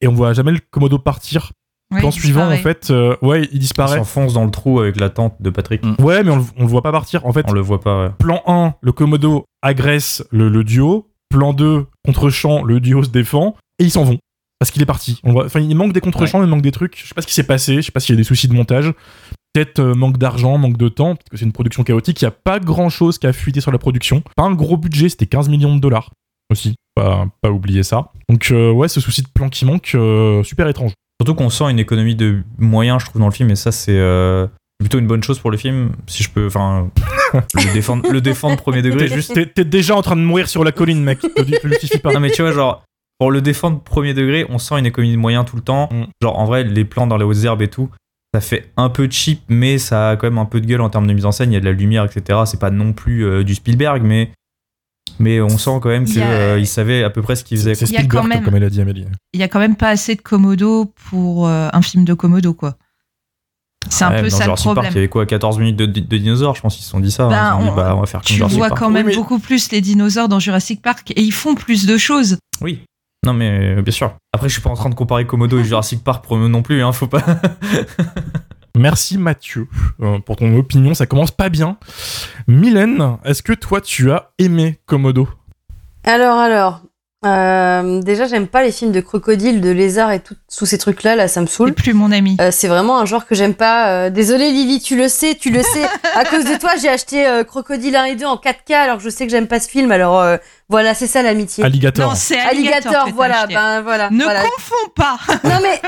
[0.00, 1.52] Et on voit jamais le Komodo partir.
[1.94, 3.96] Ouais, Plan il suivant, en fait, euh, ouais, il Il disparaît.
[3.98, 5.82] s'enfonce dans le trou avec la tente de Patrick.
[5.84, 5.94] Mm.
[6.00, 7.24] Ouais, mais on, le- on le voit pas partir.
[7.26, 8.10] En fait, On le voit pas, ouais.
[8.18, 11.08] plan 1, le Komodo agresse le, le duo.
[11.30, 13.56] Plan 2, contre-champ, le duo se défend.
[13.80, 14.18] Et ils s'en vont.
[14.60, 15.18] Parce qu'il est parti.
[15.24, 16.96] On voit- Enfin, il manque des contre-champs, il manque des trucs.
[17.00, 17.76] Je sais pas ce qui s'est passé.
[17.76, 18.92] Je sais pas s'il y a des soucis de montage.
[19.52, 21.16] Peut-être euh, manque d'argent, manque de temps.
[21.16, 22.20] Parce que c'est une production chaotique.
[22.22, 24.22] Il y a pas grand-chose qui a fuité sur la production.
[24.36, 26.10] Pas un gros budget, c'était 15 millions de dollars.
[26.52, 26.74] Aussi.
[26.94, 28.12] Pas, pas oublier ça.
[28.28, 30.92] Donc, euh, ouais, ce souci de plan qui manque, euh, super étrange.
[31.20, 33.96] Surtout qu'on sent une économie de moyens, je trouve, dans le film, et ça, c'est
[33.96, 34.46] euh,
[34.80, 36.90] plutôt une bonne chose pour le film, si je peux, enfin,
[37.34, 39.34] le défendre, le défendre premier degré, juste.
[39.34, 41.20] T'es t'es déjà en train de mourir sur la colline, mec.
[41.64, 42.12] Justifie pas.
[42.12, 42.84] Non, mais tu vois, genre,
[43.18, 45.88] pour le défendre premier degré, on sent une économie de moyens tout le temps.
[45.90, 46.04] Mm.
[46.22, 47.90] Genre, en vrai, les plans dans les hautes herbes et tout,
[48.34, 50.90] ça fait un peu cheap, mais ça a quand même un peu de gueule en
[50.90, 51.52] termes de mise en scène.
[51.52, 52.40] Il y a de la lumière, etc.
[52.46, 54.30] C'est pas non plus euh, du Spielberg, mais.
[55.20, 57.74] Mais on sent quand même Il qu'il a- savait à peu près ce qu'il faisait.
[57.74, 59.06] C'est Spielberg, quand même- comme elle a dit Amélie.
[59.32, 62.52] Il y a quand même pas assez de Komodo pour euh, un film de Komodo,
[62.54, 62.76] quoi.
[63.90, 64.92] C'est un Ouais, peu ça le Jurassic Park, problème.
[64.92, 67.10] il y avait quoi 14 minutes de, de dinosaures, je pense qu'ils se sont dit
[67.10, 67.24] ça.
[67.24, 67.58] hein.
[67.58, 68.80] Ben, dit, bah, on va faire comme Tu Jurassic vois Park.
[68.80, 71.84] quand même Oui, mais- beaucoup plus les dinosaures dans Jurassic Park et ils font plus
[71.86, 72.38] de choses.
[72.62, 72.80] Oui.
[73.26, 74.16] Non, mais euh, bien sûr.
[74.32, 76.62] Après, je suis pas en train de comparer Komodo et Jurassic Park pour eux non
[76.62, 77.22] plus, hein, faut pas.
[78.76, 79.68] Merci Mathieu
[80.00, 81.76] euh, pour ton opinion, ça commence pas bien.
[82.48, 85.28] Mylène, est-ce que toi tu as aimé Komodo?
[86.02, 86.82] Alors, alors.
[87.24, 91.16] Euh, déjà, j'aime pas les films de crocodiles, de lézards et tout, tous ces trucs-là,
[91.16, 91.72] là, ça me C'est saoule.
[91.74, 92.36] plus mon ami.
[92.40, 93.88] Euh, c'est vraiment un genre que j'aime pas.
[93.88, 95.86] Euh, Désolée Lily, tu le sais, tu le sais.
[96.14, 99.02] À cause de toi, j'ai acheté euh, Crocodile 1 et 2 en 4K alors que
[99.02, 99.90] je sais que j'aime pas ce film.
[99.90, 100.36] Alors euh,
[100.68, 101.64] voilà, c'est ça l'amitié.
[101.64, 102.08] Alligator.
[102.08, 103.08] Non, c'est Alligator.
[103.14, 104.10] Voilà, ben voilà.
[104.10, 104.42] ne voilà.
[104.42, 105.18] confonds pas.
[105.44, 105.80] Non mais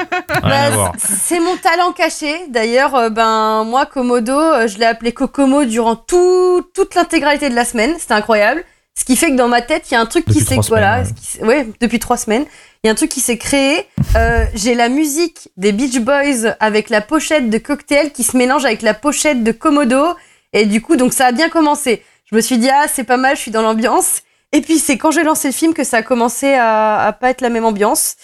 [0.42, 0.92] bah, voir.
[0.98, 2.34] c'est mon talent caché.
[2.50, 7.54] D'ailleurs, euh, ben moi Komodo, euh, je l'ai appelé Kokomo durant tout, toute l'intégralité de
[7.54, 7.94] la semaine.
[7.98, 8.64] C'était incroyable.
[8.98, 11.04] Ce qui fait que dans ma tête, il y a un truc qui s'est voilà,
[11.04, 12.46] semaines, qui ouais, depuis trois semaines,
[12.82, 13.86] il y a un truc qui s'est créé.
[14.16, 18.64] Euh, J'ai la musique des Beach Boys avec la pochette de Cocktail qui se mélange
[18.64, 20.02] avec la pochette de Komodo
[20.52, 22.02] et du coup donc ça a bien commencé.
[22.30, 24.22] Je me suis dit ah c'est pas mal, je suis dans l'ambiance.
[24.52, 27.30] Et puis c'est quand j'ai lancé le film que ça a commencé à, à pas
[27.30, 28.16] être la même ambiance.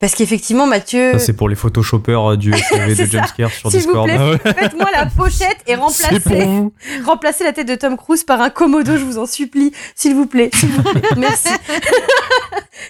[0.00, 3.04] Parce qu'effectivement, Mathieu, Ça, c'est pour les photoshopeurs euh, du SAV de.
[3.04, 4.06] Jumpscare sur S'il vous Discord.
[4.08, 4.40] plaît.
[4.46, 6.72] Ah faites-moi la pochette et remplacez, vous.
[7.04, 9.72] remplacez la tête de Tom Cruise par un Komodo, je vous en supplie.
[9.94, 11.02] S'il vous plaît, s'il vous plaît.
[11.18, 11.48] Merci.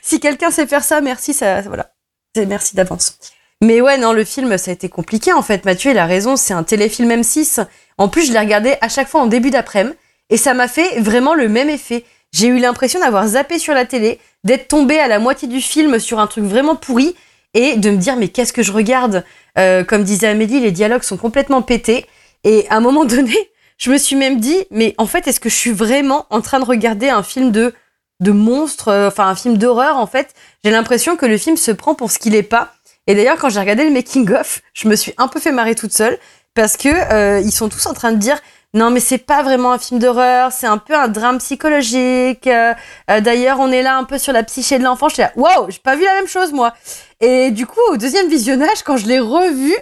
[0.03, 1.91] si quelqu'un sait faire ça, merci, ça, voilà.
[2.35, 3.19] C'est- Merci d'avance.
[3.61, 5.65] Mais ouais, non, le film, ça a été compliqué, en fait.
[5.65, 7.67] Mathieu, il a raison, c'est un téléfilm M6.
[7.99, 9.97] En plus, je l'ai regardé à chaque fois en début d'après-midi.
[10.31, 12.05] Et ça m'a fait vraiment le même effet.
[12.33, 15.99] J'ai eu l'impression d'avoir zappé sur la télé, d'être tombé à la moitié du film
[15.99, 17.15] sur un truc vraiment pourri
[17.55, 19.25] et de me dire mais qu'est-ce que je regarde?
[19.59, 22.07] Euh, Comme disait Amélie, les dialogues sont complètement pétés.
[22.45, 23.37] Et à un moment donné,
[23.79, 26.61] je me suis même dit, mais en fait, est-ce que je suis vraiment en train
[26.61, 27.75] de regarder un film de
[28.21, 30.35] de monstre, euh, enfin un film d'horreur en fait?
[30.63, 32.75] J'ai l'impression que le film se prend pour ce qu'il est pas.
[33.07, 35.75] Et d'ailleurs, quand j'ai regardé le making of, je me suis un peu fait marrer
[35.75, 36.19] toute seule
[36.55, 38.39] parce que euh, ils sont tous en train de dire
[38.75, 42.47] non mais c'est pas vraiment un film d'horreur, c'est un peu un drame psychologique.
[42.47, 42.73] Euh,
[43.11, 45.09] euh, D'ailleurs, on est là un peu sur la psyché de l'enfant.
[45.09, 46.75] J'étais là, waouh, j'ai pas vu la même chose moi.
[47.21, 49.75] Et du coup, au deuxième visionnage, quand je l'ai revu,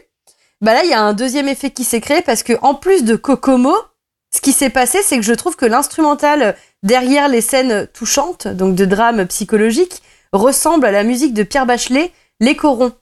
[0.61, 3.05] bah là, il y a un deuxième effet qui s'est créé parce que en plus
[3.05, 3.75] de Kokomo,
[4.35, 8.75] ce qui s'est passé, c'est que je trouve que l'instrumental derrière les scènes touchantes, donc
[8.75, 12.93] de drame psychologique, ressemble à la musique de Pierre Bachelet, Les Corons.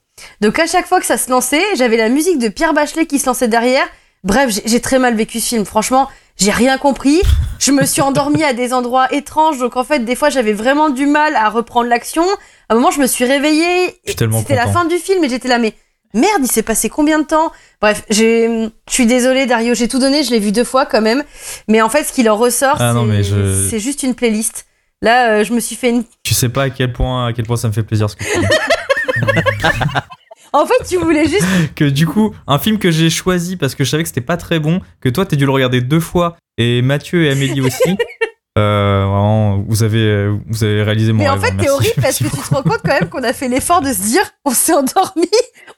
[0.41, 3.19] Donc à chaque fois que ça se lançait, j'avais la musique de Pierre Bachelet qui
[3.19, 3.87] se lançait derrière.
[4.27, 5.65] Bref, j'ai- très mal vécu ce film.
[5.65, 7.21] Franchement, j'ai rien compris.
[7.59, 9.57] Je me suis endormie à des endroits étranges.
[9.57, 12.23] Donc en fait, des fois, j'avais vraiment du mal à reprendre l'action.
[12.69, 13.99] À un moment, je me suis réveillée.
[14.41, 15.73] C'était la fin du film et j'étais là, mais
[16.13, 17.51] merde, il s'est passé combien de temps?
[17.81, 20.23] Bref, je suis désolée, Dario, j'ai tout donné.
[20.23, 21.23] Je l'ai vu deux fois quand même.
[21.69, 24.65] Mais en fait, ce qu'il en ressort, Ah c'est- je- juste une playlist.
[25.01, 26.03] Là, euh, je me suis fait une.
[26.23, 28.23] Tu sais pas à quel point, à quel point ça me fait plaisir ce que
[28.23, 28.45] tu dis.
[30.53, 33.83] En fait, tu voulais juste que du coup, un film que j'ai choisi parce que
[33.83, 36.37] je savais que c'était pas très bon, que toi t'as dû le regarder deux fois
[36.57, 37.97] et Mathieu et Amélie aussi.
[38.57, 42.01] Euh, vraiment, vous avez, vous avez réalisé mon Mais en rêve, fait, hein, t'es horrible
[42.01, 44.23] parce que tu te rends compte quand même qu'on a fait l'effort de se dire,
[44.45, 45.29] on s'est endormi,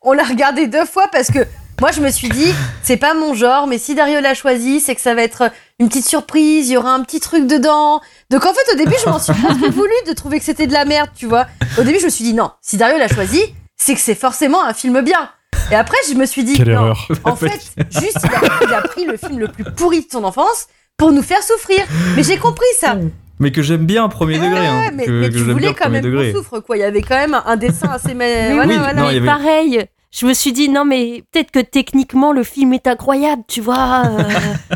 [0.01, 1.39] on l'a regardé deux fois parce que
[1.81, 4.95] moi je me suis dit, c'est pas mon genre, mais si Dario l'a choisi, c'est
[4.95, 7.99] que ça va être une petite surprise, il y aura un petit truc dedans.
[8.29, 10.73] Donc en fait, au début, je m'en suis presque voulu de trouver que c'était de
[10.73, 11.47] la merde, tu vois.
[11.77, 13.41] Au début, je me suis dit, non, si Dario l'a choisi,
[13.79, 15.29] c'est que c'est forcément un film bien.
[15.71, 17.07] Et après, je me suis dit, Quelle non, erreur.
[17.23, 17.59] en fait,
[17.91, 21.11] juste il a, il a pris le film le plus pourri de son enfance pour
[21.11, 21.79] nous faire souffrir.
[22.15, 22.95] Mais j'ai compris ça.
[23.39, 24.67] Mais que j'aime bien premier degré.
[24.67, 26.31] hein, Ouais, mais, que, mais que tu j'aime bien voulais quand même degré.
[26.33, 26.75] qu'on souffre, quoi.
[26.77, 28.13] Il y avait quand même un dessin assez...
[28.13, 28.93] Mais voilà, oui, voilà.
[28.93, 32.43] non, il y avait- Pareil, je me suis dit, non, mais peut-être que techniquement, le
[32.43, 34.03] film est incroyable, tu vois.
[34.07, 34.23] euh,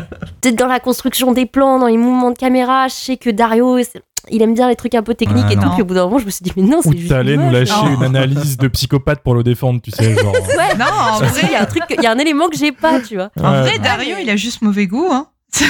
[0.40, 3.78] peut-être dans la construction des plans, dans les mouvements de caméra, je sais que Dario,
[3.82, 5.62] c'est- il aime bien les trucs un peu techniques Ah, et tout.
[5.62, 5.72] non.
[5.72, 7.08] Puis au bout d'un moment, je me suis dit, mais non, c'est juste.
[7.10, 7.94] t'allais nous lâcher Non.
[7.96, 10.32] une analyse de psychopathe pour le défendre, tu sais, genre.
[10.56, 12.56] Ouais, Non, en il y a un vrai, truc, il y a un élément que
[12.56, 13.30] j'ai pas, tu vois.
[13.40, 13.60] en Ouais.
[13.62, 15.08] vrai, Dario, il a juste mauvais goût.
[15.12, 15.26] Hein.
[15.54, 15.64] ça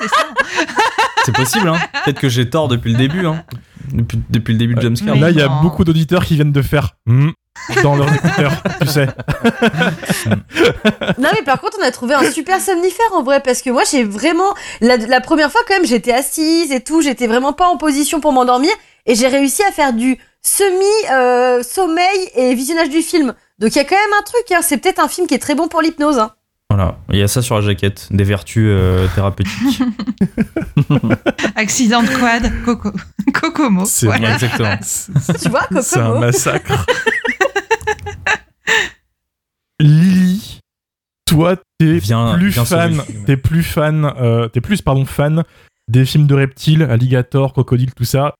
[0.00, 0.26] c'est ça.
[1.26, 1.76] C'est possible, hein.
[2.04, 3.44] Peut-être que j'ai tort depuis le début, hein.
[3.92, 5.14] Depuis, depuis le début de Jumpscare.
[5.14, 7.30] Mais Là, il y a beaucoup d'auditeurs qui viennent de faire Hmm
[7.82, 9.06] dans leurs écouteurs, tu sais.
[11.18, 13.82] Non, mais par contre, on a trouvé un super somnifère en vrai, parce que moi,
[13.90, 14.54] j'ai vraiment.
[14.80, 18.20] La, la première fois, quand même, j'étais assise et tout, j'étais vraiment pas en position
[18.20, 18.70] pour m'endormir,
[19.06, 23.34] et j'ai réussi à faire du semi-sommeil et visionnage du film.
[23.58, 24.60] Donc, il y a quand même un truc, hein.
[24.62, 26.18] c'est peut-être un film qui est très bon pour l'hypnose.
[26.18, 26.32] Hein.
[26.70, 29.82] Voilà, il y a ça sur la jaquette, des vertus euh, thérapeutiques.
[31.56, 32.92] Accident de quad, Coco.
[33.34, 33.84] Kokomo.
[33.86, 34.34] C'est Voilà.
[34.34, 34.76] exactement.
[35.42, 36.86] Tu vois, C'est un Kokomo massacre.
[39.80, 40.60] Lily,
[41.26, 45.42] toi, t'es Viens- plus viens fan, t'es plus fan, euh, t'es plus pardon fan
[45.88, 48.34] des films de reptiles, alligator, crocodile, tout ça.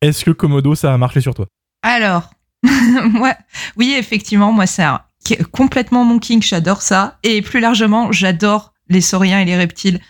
[0.00, 1.46] Est-ce que Komodo ça a marché sur toi?
[1.82, 2.30] Alors,
[3.10, 3.34] moi,
[3.76, 4.84] oui, effectivement, moi, c'est
[5.52, 7.18] complètement mon king, j'adore ça.
[7.22, 10.00] Et plus largement, j'adore les sauriens et les reptiles.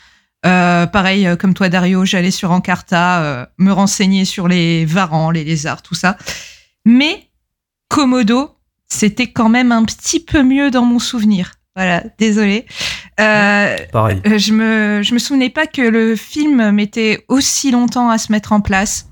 [0.47, 5.31] Euh, pareil, euh, comme toi, Dario, j'allais sur Encarta euh, me renseigner sur les varans,
[5.31, 6.17] les lézards, tout ça.
[6.85, 7.29] Mais
[7.89, 8.51] Komodo,
[8.95, 11.53] c'était quand même un petit peu mieux dans mon souvenir.
[11.77, 12.67] Voilà, désolé.
[13.21, 14.21] Euh, Pareil.
[14.25, 18.53] je me, je me souvenais pas que le film mettait aussi longtemps à se mettre
[18.53, 19.09] en place.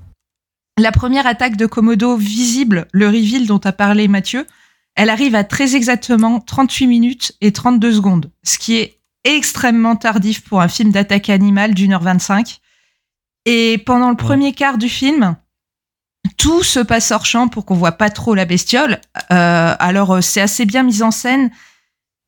[0.79, 4.47] La première attaque de Komodo visible, le reveal dont a parlé Mathieu,
[4.95, 10.42] elle arrive à très exactement 38 minutes et 32 secondes, ce qui est extrêmement tardif
[10.42, 12.59] pour un film d'attaque animale d'une heure 25.
[13.45, 15.37] Et pendant le premier quart du film,
[16.37, 19.00] tout se passe hors champ pour qu'on voit pas trop la bestiole.
[19.30, 21.50] Euh, alors euh, c'est assez bien mis en scène,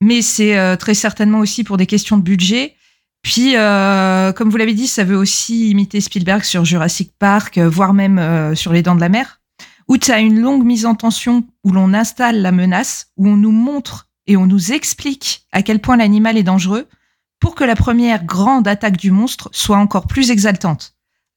[0.00, 2.76] mais c'est euh, très certainement aussi pour des questions de budget.
[3.24, 7.68] Puis, euh, comme vous l'avez dit, ça veut aussi imiter Spielberg sur Jurassic Park, euh,
[7.68, 9.40] voire même euh, sur Les Dents de la Mer,
[9.88, 13.36] où tu as une longue mise en tension, où l'on installe la menace, où on
[13.36, 16.86] nous montre et on nous explique à quel point l'animal est dangereux,
[17.40, 20.94] pour que la première grande attaque du monstre soit encore plus exaltante.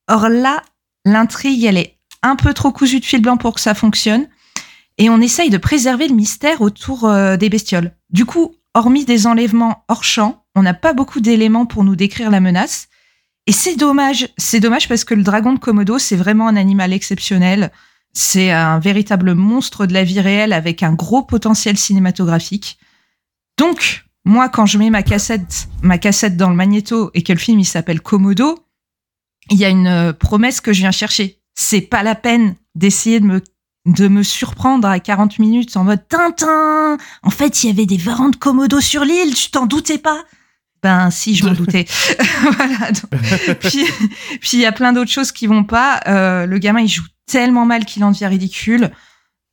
[0.09, 0.61] Or là,
[1.05, 1.96] l'intrigue, elle est
[2.27, 4.27] un peu trop cousue de fil blanc pour que ça fonctionne,
[4.97, 7.95] et on essaye de préserver le mystère autour euh, des bestioles.
[8.09, 12.31] Du coup, hormis des enlèvements hors champ, on n'a pas beaucoup d'éléments pour nous décrire
[12.31, 12.87] la menace.
[13.45, 16.93] Et c'est dommage, c'est dommage parce que le dragon de Komodo, c'est vraiment un animal
[16.93, 17.71] exceptionnel.
[18.13, 22.79] C'est un véritable monstre de la vie réelle avec un gros potentiel cinématographique.
[23.57, 27.39] Donc, moi, quand je mets ma cassette, ma cassette dans le magnéto et que le
[27.39, 28.59] film il s'appelle Komodo,
[29.51, 31.37] il y a une euh, promesse que je viens chercher.
[31.59, 33.41] C'est pas la peine d'essayer de me
[33.87, 36.97] de me surprendre à 40 minutes en mode Tintin.
[37.23, 40.23] En fait, il y avait des varans de Komodo sur l'île, tu t'en doutais pas?
[40.83, 41.85] Ben si, je m'en doutais.
[42.41, 42.91] voilà.
[42.91, 43.85] donc- puis
[44.41, 46.01] puis il y a plein d'autres choses qui vont pas.
[46.07, 48.91] Euh, le gamin il joue tellement mal qu'il en devient ridicule.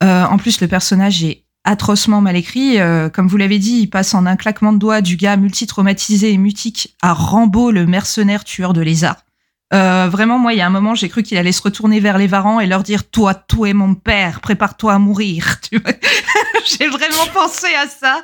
[0.02, 2.78] Euh, en plus le personnage est atrocement mal écrit.
[2.80, 6.32] Euh, comme vous l'avez dit, il passe en un claquement de doigts du gars multi-traumatisé
[6.32, 9.24] et mutique à Rambo, le mercenaire tueur de lézards.
[9.72, 12.18] Euh, vraiment, moi, il y a un moment, j'ai cru qu'il allait se retourner vers
[12.18, 15.57] les varans et leur dire Toi, toi et mon père, prépare-toi à mourir.
[16.64, 18.22] J'ai vraiment pensé à ça.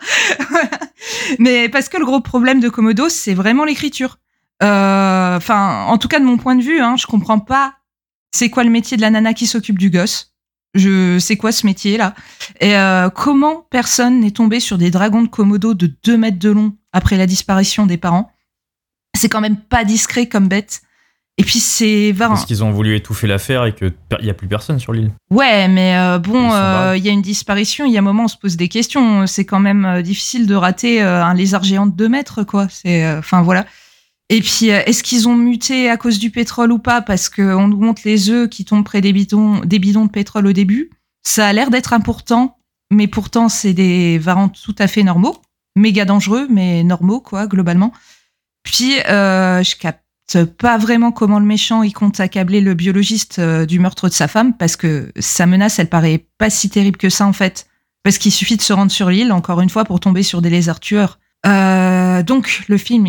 [1.38, 4.18] Mais parce que le gros problème de Komodo, c'est vraiment l'écriture.
[4.62, 7.74] Euh, Enfin, en tout cas, de mon point de vue, hein, je comprends pas
[8.33, 10.35] c'est quoi le métier de la nana qui s'occupe du gosse.
[10.74, 12.14] Je sais quoi ce métier là.
[12.61, 16.50] Et euh, comment personne n'est tombé sur des dragons de Komodo de 2 mètres de
[16.50, 18.31] long après la disparition des parents?
[19.16, 20.83] C'est quand même pas discret comme bête.
[21.40, 22.35] Et puis c'est varin.
[22.35, 25.11] Parce qu'ils ont voulu étouffer l'affaire et qu'il n'y a plus personne sur l'île.
[25.31, 28.24] Ouais, mais euh, bon, euh, il y a une disparition, il y a un moment,
[28.24, 29.26] on se pose des questions.
[29.26, 32.68] C'est quand même euh, difficile de rater un lézard géant de 2 mètres, quoi.
[32.68, 33.64] C'est, enfin voilà.
[34.29, 37.00] Et puis, est-ce qu'ils ont muté à cause du pétrole ou pas?
[37.00, 40.46] Parce qu'on nous montre les œufs qui tombent près des bidons, des bidons de pétrole
[40.46, 40.90] au début.
[41.22, 42.59] Ça a l'air d'être important,
[42.90, 45.40] mais pourtant, c'est des varans tout à fait normaux,
[45.74, 47.94] méga dangereux, mais normaux, quoi, globalement.
[48.62, 50.05] Puis, euh, je capte
[50.38, 54.28] pas vraiment comment le méchant il compte accabler le biologiste euh, du meurtre de sa
[54.28, 57.66] femme parce que sa menace elle paraît pas si terrible que ça en fait.
[58.02, 60.50] Parce qu'il suffit de se rendre sur l'île encore une fois pour tomber sur des
[60.50, 61.18] lézards tueurs.
[61.46, 63.08] Euh, donc le film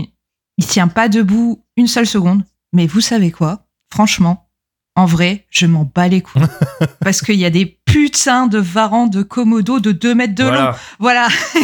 [0.57, 2.43] il tient pas debout une seule seconde.
[2.73, 3.65] Mais vous savez quoi?
[3.91, 4.47] Franchement
[4.95, 6.43] en vrai je m'en bats les couilles.
[7.01, 10.71] Parce qu'il y a des putains de varans de Komodo de 2 mètres de long
[10.99, 11.27] Voilà.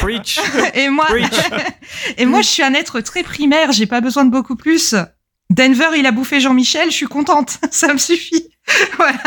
[0.00, 0.38] Preach.
[0.74, 1.34] et moi, Preach.
[2.16, 3.72] et moi, je suis un être très primaire.
[3.72, 4.94] J'ai pas besoin de beaucoup plus.
[5.50, 6.90] Denver, il a bouffé Jean-Michel.
[6.90, 7.58] Je suis contente.
[7.70, 8.48] Ça me suffit.
[8.96, 9.18] voilà.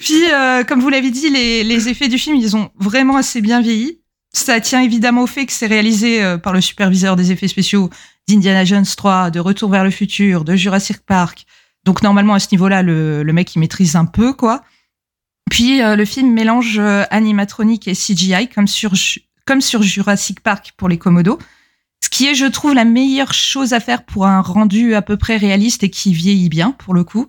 [0.00, 3.40] Puis, euh, comme vous l'avez dit, les, les effets du film, ils ont vraiment assez
[3.40, 4.00] bien vieilli.
[4.34, 7.90] Ça tient évidemment au fait que c'est réalisé euh, par le superviseur des effets spéciaux
[8.28, 11.44] d'Indiana Jones 3, de Retour vers le futur, de Jurassic Park.
[11.84, 14.62] Donc normalement à ce niveau-là, le, le mec il maîtrise un peu quoi.
[15.50, 18.92] Puis euh, le film mélange euh, animatronique et CGI comme sur
[19.44, 21.38] comme sur Jurassic Park pour les Komodo.
[22.02, 25.16] Ce qui est, je trouve, la meilleure chose à faire pour un rendu à peu
[25.16, 27.26] près réaliste et qui vieillit bien pour le coup.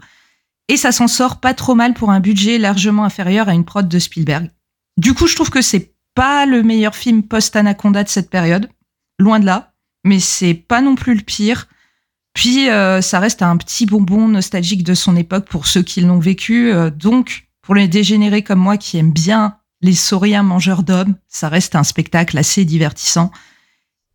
[0.67, 3.87] Et ça s'en sort pas trop mal pour un budget largement inférieur à une prod
[3.87, 4.49] de Spielberg.
[4.97, 8.69] Du coup, je trouve que c'est pas le meilleur film post-Anaconda de cette période,
[9.19, 11.67] loin de là, mais c'est pas non plus le pire.
[12.33, 16.19] Puis euh, ça reste un petit bonbon nostalgique de son époque pour ceux qui l'ont
[16.19, 16.71] vécu.
[16.71, 21.49] euh, donc, pour les dégénérés comme moi qui aiment bien les sauriens mangeurs d'hommes, ça
[21.49, 23.31] reste un spectacle assez divertissant.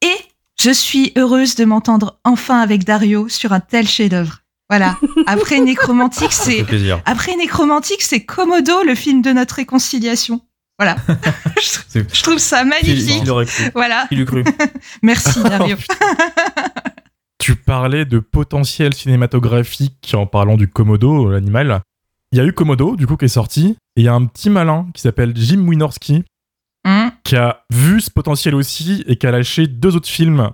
[0.02, 0.16] Et
[0.60, 4.40] je suis heureuse de m'entendre enfin avec Dario sur un tel chef-d'œuvre.
[4.68, 4.96] Voilà.
[5.26, 7.00] Après Nécromantique, Ça c'est fait plaisir.
[7.06, 10.42] après Nécromantique, c'est Komodo, le film de notre réconciliation.
[10.78, 10.96] Voilà.
[12.12, 13.24] je, trouve ça magnifique.
[13.24, 14.06] cru Voilà.
[14.26, 14.44] Cru
[15.02, 15.76] Merci Dario.
[17.38, 21.80] Tu parlais de potentiel cinématographique en parlant du Komodo, l'animal.
[22.32, 23.76] Il y a eu Komodo, du coup, qui est sorti.
[23.96, 26.24] Et il y a un petit malin qui s'appelle Jim Wynorski,
[26.86, 30.50] Hum, qui a vu ce potentiel aussi et qui a lâché deux autres films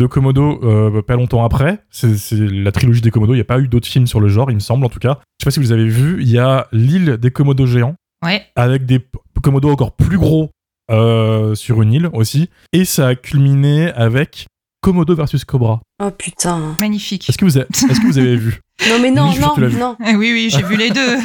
[0.00, 1.84] de Komodo euh, pas longtemps après.
[1.90, 3.32] C'est la trilogie des Komodo.
[3.32, 4.98] Il n'y a pas eu d'autres films sur le genre, il me semble en tout
[4.98, 5.20] cas.
[5.38, 6.20] Je sais pas si vous avez vu.
[6.20, 8.44] Il y a l'île des Komodos géants Ouais.
[8.56, 9.06] avec des
[9.42, 10.50] Komodos encore plus gros
[10.90, 12.50] euh, sur une île aussi.
[12.72, 14.46] Et ça a culminé avec
[14.80, 15.80] Komodo versus Cobra.
[16.00, 16.76] Oh putain.
[16.80, 17.28] Magnifique.
[17.28, 19.96] Est-ce que, vous avez- est-ce que vous avez vu Non mais non, non, non.
[20.06, 21.16] Eh Oui, oui, j'ai vu les deux.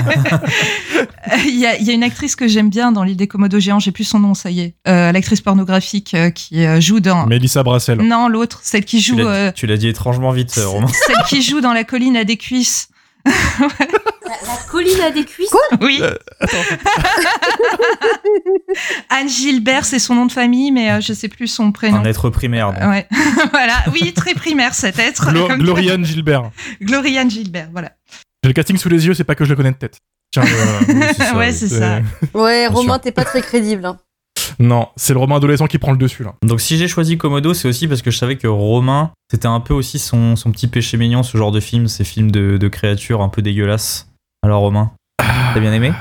[1.45, 3.59] Il y, a, il y a une actrice que j'aime bien dans l'île des Komodos
[3.59, 4.75] géants, j'ai plus son nom, ça y est.
[4.87, 7.25] Euh, L'actrice pornographique euh, qui euh, joue dans.
[7.25, 7.99] Mélissa Brassel.
[8.01, 9.17] Non, l'autre, celle qui Tu joue.
[9.17, 10.87] l'as euh, tu l'as dit étrangement vite, Romain.
[10.87, 12.87] celle qui joue dans la colline à des cuisses.
[13.25, 16.01] La colline à des cuisses Oui.
[19.09, 21.97] Anne Gilbert, c'est son nom de famille, mais euh, je sais plus son prénom.
[21.97, 22.73] Un être primaire.
[22.73, 22.81] donc.
[22.83, 23.07] Ouais,
[23.51, 23.83] voilà.
[23.93, 25.31] Oui, très primaire cet être.
[25.31, 26.51] Glo- Gloriane Gilbert.
[26.81, 27.91] Gloriane Gilbert, voilà.
[28.43, 29.97] J'ai le casting sous les yeux, c'est pas que je le connais de tête.
[30.31, 31.99] Tiens, euh, Oui, c'est ça, ouais, c'est ça.
[32.33, 33.85] Ouais, Romain, t'es pas très crédible.
[33.85, 33.97] hein.
[34.59, 36.35] Non, c'est le roman adolescent qui prend le dessus là.
[36.43, 39.59] Donc si j'ai choisi Komodo, c'est aussi parce que je savais que Romain, c'était un
[39.59, 42.67] peu aussi son, son petit péché mignon, ce genre de film, ces films de, de
[42.67, 44.09] créatures un peu dégueulasses.
[44.43, 45.93] Alors Romain, t'as bien aimé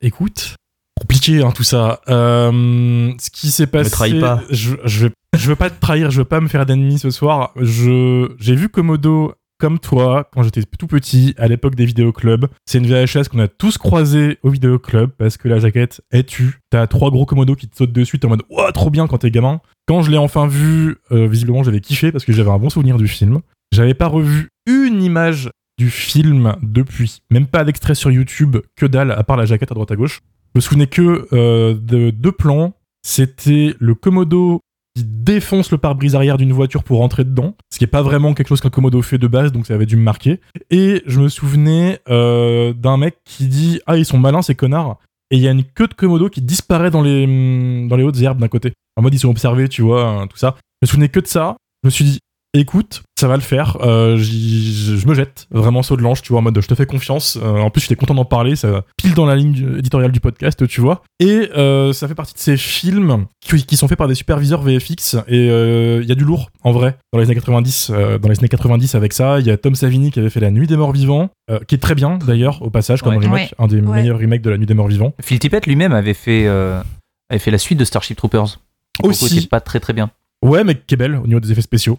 [0.00, 0.54] Écoute,
[1.00, 2.00] compliqué hein, tout ça.
[2.08, 3.90] Euh, ce qui s'est passé.
[3.90, 4.40] trahis pas.
[4.50, 7.10] Je, je, vais, je veux pas te trahir, je veux pas me faire d'ennemis ce
[7.10, 7.52] soir.
[7.56, 12.46] Je j'ai vu Komodo comme toi quand j'étais tout petit à l'époque des vidéoclubs.
[12.66, 16.58] C'est une VHS qu'on a tous croisé au vidéoclub parce que la jaquette est tue.
[16.70, 19.18] T'as trois gros Komodo qui te sautent dessus, t'es en mode ouah trop bien quand
[19.18, 19.60] t'es gamin.
[19.86, 22.96] Quand je l'ai enfin vu, euh, visiblement j'avais kiffé parce que j'avais un bon souvenir
[22.96, 23.40] du film.
[23.70, 27.22] J'avais pas revu une image du film depuis.
[27.30, 30.20] Même pas d'extrait sur YouTube, que dalle, à part la jaquette à droite à gauche.
[30.54, 32.74] Je me souvenais que euh, de deux plans.
[33.02, 34.60] C'était le Komodo
[35.04, 38.48] défonce le pare-brise arrière d'une voiture pour rentrer dedans, ce qui est pas vraiment quelque
[38.48, 40.40] chose qu'un Komodo fait de base, donc ça avait dû me marquer.
[40.70, 44.98] Et je me souvenais euh, d'un mec qui dit ah ils sont malins ces connards.
[45.30, 48.20] Et il y a une queue de Komodo qui disparaît dans les dans les hautes
[48.20, 48.72] herbes d'un côté.
[48.96, 50.56] En mode ils sont observés, tu vois, hein, tout ça.
[50.82, 51.56] Je me souvenais que de ça.
[51.82, 52.18] Je me suis dit
[52.54, 53.76] écoute, ça va le faire.
[53.82, 56.86] Euh, je me jette vraiment saut de l'ange, tu vois, en mode je te fais
[56.86, 57.38] confiance.
[57.42, 60.66] Euh, en plus, j'étais content d'en parler, ça pile dans la ligne éditoriale du podcast,
[60.66, 61.02] tu vois.
[61.20, 64.62] Et euh, ça fait partie de ces films qui, qui sont faits par des superviseurs
[64.62, 65.16] VFX.
[65.28, 67.90] Et euh, il y a du lourd, en vrai, dans les années 90.
[67.94, 70.40] euh, dans les années 90 avec ça, il y a Tom Savini qui avait fait
[70.40, 73.18] La Nuit des Morts Vivants, euh, qui est très bien d'ailleurs, au passage, comme Ouais.
[73.24, 73.50] remake, Ouais.
[73.58, 74.00] un des Ouais.
[74.02, 75.12] meilleurs remakes de La Nuit des Morts Vivants.
[75.22, 76.82] Phil Tippett lui-même avait fait, euh,
[77.28, 78.58] avait fait la suite de Starship Troopers.
[79.02, 79.38] Aussi.
[79.38, 80.10] était pas très très bien.
[80.42, 81.96] Ouais, mais qui est belle au niveau des effets spéciaux.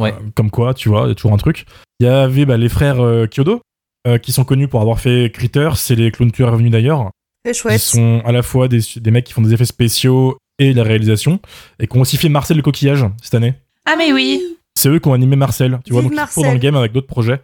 [0.00, 0.12] Ouais.
[0.12, 1.64] Euh, comme quoi, tu vois, il y a toujours un truc.
[2.00, 3.60] Il y avait bah, les frères euh, Kyodo,
[4.06, 7.10] euh, qui sont connus pour avoir fait Critter, c'est les clowns tueurs revenus d'ailleurs.
[7.44, 7.80] C'est Qui chouette.
[7.80, 11.40] sont à la fois des, des mecs qui font des effets spéciaux et la réalisation,
[11.78, 13.54] et qui ont aussi fait Marcel le coquillage cette année.
[13.86, 14.42] Ah, mais oui.
[14.78, 16.34] C'est eux qui ont animé Marcel, tu vois, Vive donc ils Marcel.
[16.42, 17.40] sont dans le game avec d'autres projets.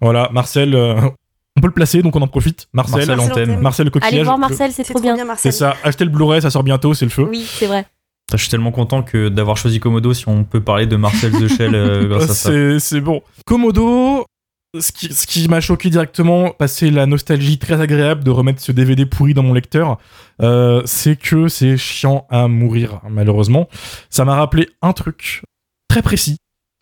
[0.00, 0.94] Voilà, Marcel, euh,
[1.56, 2.68] on peut le placer, donc on en profite.
[2.72, 3.42] Marcel, Marcel Marcel.
[3.60, 3.84] Antenne.
[3.86, 4.14] le coquillage.
[4.14, 5.16] Allez voir Marcel, c'est C'est trop bien.
[5.16, 5.52] C'est Marcel.
[5.52, 7.26] ça, achetez le Blu-ray, ça sort bientôt, c'est le feu.
[7.28, 7.86] Oui, c'est vrai.
[8.36, 11.48] Je suis tellement content que d'avoir choisi Komodo si on peut parler de Marcel The
[11.48, 12.50] Shell euh, grâce à ça.
[12.50, 13.22] C'est c'est bon.
[13.46, 14.24] Komodo,
[14.78, 18.72] ce qui, ce qui m'a choqué directement, passer la nostalgie très agréable de remettre ce
[18.72, 19.98] DVD pourri dans mon lecteur,
[20.42, 23.68] euh, c'est que c'est chiant à mourir, malheureusement.
[24.10, 25.42] Ça m'a rappelé un truc
[25.88, 26.36] très précis.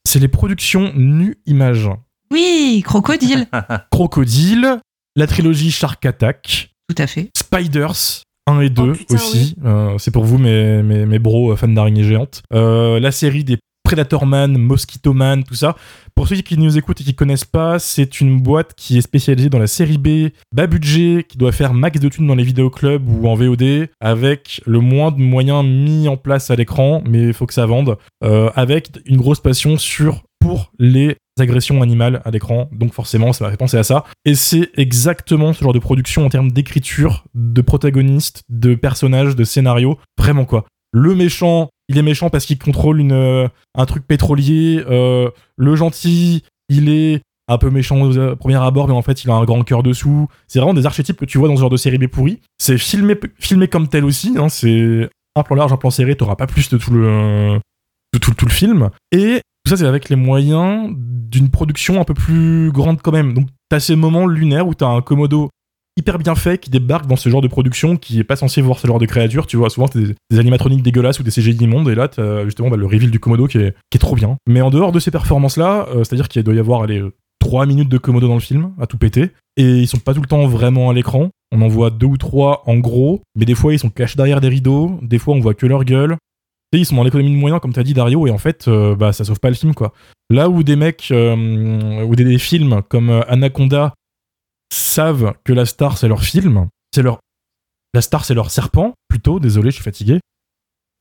[0.06, 1.90] C'est les productions nu-images.
[2.30, 3.46] Oui, crocodile.
[3.90, 4.80] Crocodile,
[5.16, 7.30] la trilogie Shark Attack, Tout à fait.
[7.36, 9.56] Spiders 1 et 2 Oh, putain, aussi.
[9.64, 12.42] Euh, c'est pour vous, mes, mes, mes bros euh, fans d'araignées géantes.
[12.52, 13.58] Euh, la série des
[13.88, 15.74] Predator Man, Mosquito Man, tout ça.
[16.14, 19.48] Pour ceux qui nous écoutent et qui connaissent pas, c'est une boîte qui est spécialisée
[19.48, 23.08] dans la série B, bas budget, qui doit faire max de thunes dans les vidéoclubs
[23.08, 27.32] ou en VOD, avec le moins de moyens mis en place à l'écran, mais il
[27.32, 32.30] faut que ça vende, euh, avec une grosse passion sur pour les agressions animales à
[32.30, 32.68] l'écran.
[32.72, 34.04] Donc forcément, ça m'a fait penser à ça.
[34.24, 39.44] Et c'est exactement ce genre de production en termes d'écriture, de protagonistes, de personnages, de
[39.44, 39.98] scénario.
[40.18, 40.64] Vraiment quoi.
[40.92, 44.82] Le méchant, il est méchant parce qu'il contrôle une, euh, un truc pétrolier.
[44.88, 49.24] euh, le gentil, il est un peu méchant au euh, premier abord, mais en fait,
[49.24, 50.28] il a un grand cœur dessous.
[50.46, 52.40] C'est vraiment des archétypes que tu vois dans ce genre de série B pourri.
[52.58, 54.34] C'est filmé, filmé comme tel aussi.
[54.38, 56.14] hein, c'est un plan large, un plan serré.
[56.16, 57.58] T'auras pas plus de tout le,
[58.20, 58.90] tout le film.
[59.12, 63.34] Et tout ça, c'est avec les moyens d'une production un peu plus grande quand même.
[63.34, 65.50] Donc, t'as ces moments lunaires où t'as un Komodo
[65.98, 68.78] hyper bien fait qui débarque dans ce genre de production qui est pas censé voir
[68.78, 69.46] ce genre de créatures.
[69.46, 71.90] Tu vois, souvent, c'est des, animatroniques dégueulasses ou des CGI immondes.
[71.90, 74.38] Et là, t'as justement bah, le reveal du Komodo qui est, trop bien.
[74.48, 77.02] Mais en dehors de ces performances-là, euh, c'est-à-dire qu'il doit y avoir allez,
[77.40, 79.32] 3 minutes de Komodo dans le film, à tout péter.
[79.58, 81.28] Et ils sont pas tout le temps vraiment à l'écran.
[81.52, 84.40] On en voit deux ou trois en gros, mais des fois ils sont cachés derrière
[84.40, 86.16] des rideaux, des fois on voit que leur gueule.
[86.72, 89.12] Ils sont en économie de moyens, comme t'as dit Dario, et en fait, euh, bah,
[89.12, 89.94] ça sauve pas le film, quoi.
[90.30, 93.94] Là où des mecs, euh, ou des, films comme euh, Anaconda
[94.70, 97.20] savent que la star c'est leur film, c'est leur.
[97.94, 100.20] La star c'est leur serpent, plutôt, désolé, je suis fatigué.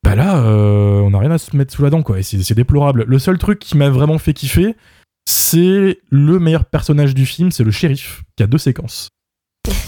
[0.03, 2.53] Bah là, euh, on a rien à se mettre sous la dent, quoi, et c'est
[2.53, 3.03] déplorable.
[3.05, 4.77] Le seul truc qui m'a vraiment fait kiffer,
[5.25, 9.09] c'est le meilleur personnage du film, c'est le shérif, qui a deux séquences.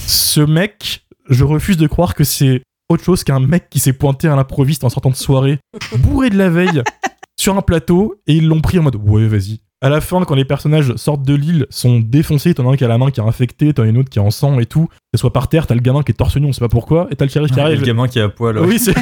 [0.05, 4.27] Ce mec, je refuse de croire que c'est autre chose qu'un mec qui s'est pointé
[4.27, 5.59] à l'improviste en sortant de soirée,
[5.99, 6.81] bourré de la veille,
[7.39, 9.59] sur un plateau, et ils l'ont pris en mode ouais, vas-y.
[9.81, 12.83] À la fin, quand les personnages sortent de l'île, sont défoncés, t'en as un qui
[12.83, 14.65] a la main qui est infectée, t'en as une autre qui est en sang et
[14.65, 16.67] tout, qu'elle soit par terre, t'as le gamin qui est torse nu, on sait pas
[16.67, 17.79] pourquoi, et t'as le shérif qui arrive.
[17.79, 18.57] le gamin qui est à poil.
[18.59, 18.67] ouais.
[18.67, 18.93] Oui, c'est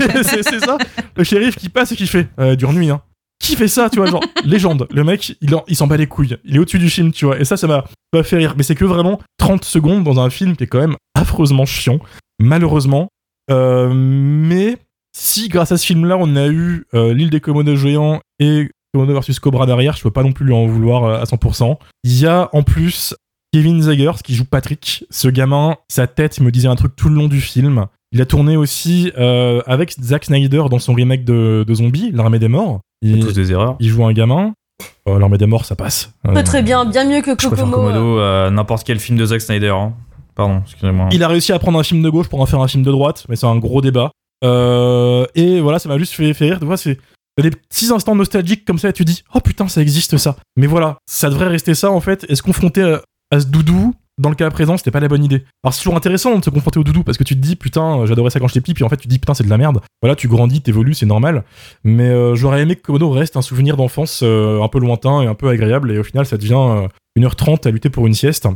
[0.59, 0.77] ça.
[1.15, 3.01] Le shérif qui passe et qui fait euh, dure nuit, hein.
[3.39, 4.87] Qui fait ça, tu vois, genre légende.
[4.91, 6.37] Le mec, il, en- il s'en bat les couilles.
[6.43, 7.39] Il est au-dessus du film, tu vois.
[7.39, 8.53] Et ça, ça m'a ça m'a fait rire.
[8.57, 11.99] Mais c'est que vraiment 30 secondes dans un film qui est quand même affreusement chiant,
[12.39, 13.09] malheureusement.
[13.49, 14.77] Euh, mais
[15.15, 19.13] si grâce à ce film-là, on a eu euh, l'île des Komodos géants et Komodo
[19.13, 21.77] versus Cobra derrière, je peux pas non plus lui en vouloir euh, à 100%.
[22.03, 23.15] Il y a en plus
[23.53, 25.05] Kevin Zagers qui joue Patrick.
[25.09, 27.85] Ce gamin, sa tête, il me disait un truc tout le long du film.
[28.11, 32.39] Il a tourné aussi euh, avec Zack Snyder dans son remake de, de Zombie, L'Armée
[32.39, 32.79] des Morts.
[33.01, 33.75] Il, Tous des erreurs.
[33.79, 34.53] il joue un gamin.
[35.05, 36.11] Oh, L'Armée des Morts, ça passe.
[36.27, 37.75] Euh, Très bien, bien mieux que Je Kokomo.
[37.77, 39.69] Komodo à n'importe quel film de Zack Snyder.
[39.69, 39.93] hein.
[41.11, 42.91] Il a réussi à prendre un film de gauche pour en faire un film de
[42.91, 44.11] droite, mais c'est un gros débat.
[44.43, 46.59] Euh, et voilà, ça m'a juste fait, rire.
[46.59, 46.99] Tu vois, c'est
[47.41, 50.37] des petits instants nostalgiques comme ça, et tu dis, oh putain, ça existe ça.
[50.55, 52.25] Mais voilà, ça devrait rester ça en fait.
[52.29, 55.23] Et se confronter à, à ce doudou, dans le cas présent, c'était pas la bonne
[55.23, 55.43] idée.
[55.63, 58.05] Alors c'est toujours intéressant de se confronter au doudou parce que tu te dis, putain,
[58.05, 59.57] j'adorais ça quand j'étais petit, puis en fait tu te dis, putain, c'est de la
[59.57, 59.81] merde.
[60.01, 61.43] Voilà, tu grandis, t'évolues, c'est normal.
[61.83, 65.27] Mais euh, j'aurais aimé que Komodo reste un souvenir d'enfance euh, un peu lointain et
[65.27, 66.87] un peu agréable, et au final, ça devient euh,
[67.19, 68.47] 1h30 à lutter pour une sieste.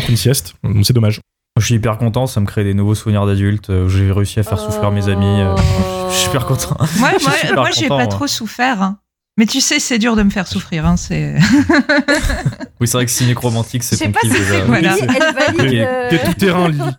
[0.00, 1.20] Contre une sieste, Donc, c'est dommage.
[1.58, 3.70] Je suis hyper content, ça me crée des nouveaux souvenirs d'adultes.
[3.70, 5.26] euh, où J'ai réussi à faire souffrir mes amis.
[5.40, 5.56] euh,
[6.08, 6.76] je suis super content.
[6.98, 8.06] Moi, Je suis moi, super moi, j'ai content, pas moi.
[8.06, 8.80] trop souffert.
[8.82, 8.98] hein.
[9.36, 10.84] Mais tu sais, c'est dur de me faire souffrir.
[10.86, 11.34] Hein, c'est...
[12.80, 14.44] Oui, c'est vrai que ciné romantique, c'est sais pas si déjà.
[14.44, 14.94] c'est Voilà.
[14.94, 15.70] Lily, elle valide.
[15.70, 16.80] T'es- euh, t'es tout terrain, Lily.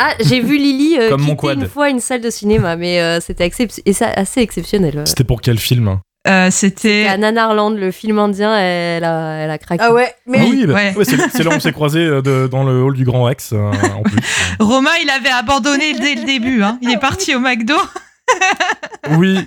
[0.00, 1.60] Ah, j'ai vu Lily euh, Comme mon quitter quad.
[1.62, 5.02] une fois une salle de cinéma, mais euh, c'était accep- et ça, assez exceptionnel.
[5.06, 5.98] C'était pour quel film
[6.28, 7.06] Euh, c'était.
[7.06, 9.82] À Nanarland, le film indien, elle a, elle a craqué.
[9.86, 10.94] Ah ouais, mais Ah oui, bah, ouais.
[10.96, 13.52] ouais, c'est là où on s'est croisés euh, de- dans le hall du Grand Rex,
[13.52, 14.18] euh, en plus.
[14.60, 16.62] Romain, il avait abandonné dès le début.
[16.62, 16.78] Hein.
[16.82, 17.74] Il est parti au McDo.
[19.10, 19.38] Oui,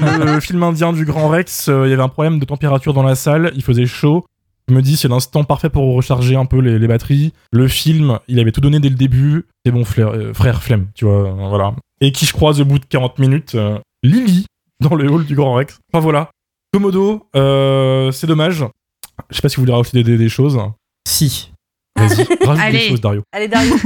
[0.00, 3.04] le film indien du Grand Rex, euh, il y avait un problème de température dans
[3.04, 4.24] la salle, il faisait chaud.
[4.68, 7.32] Je me dis, c'est l'instant parfait pour recharger un peu les, les batteries.
[7.52, 9.44] Le film, il avait tout donné dès le début.
[9.64, 11.74] C'est bon, frère, euh, frère flemme, tu vois, voilà.
[12.00, 14.46] Et qui je croise au bout de 40 minutes euh, Lily,
[14.80, 15.78] dans le hall du Grand Rex.
[15.92, 16.30] Enfin voilà.
[16.72, 18.64] Komodo, euh, c'est dommage.
[19.30, 20.58] Je sais pas si vous voulez rajouter des, des- des choses.
[21.08, 21.52] Si.
[21.96, 22.78] Vas-y, rajoute Allez.
[22.78, 23.22] des choses, Dario.
[23.32, 23.74] Allez, Dario.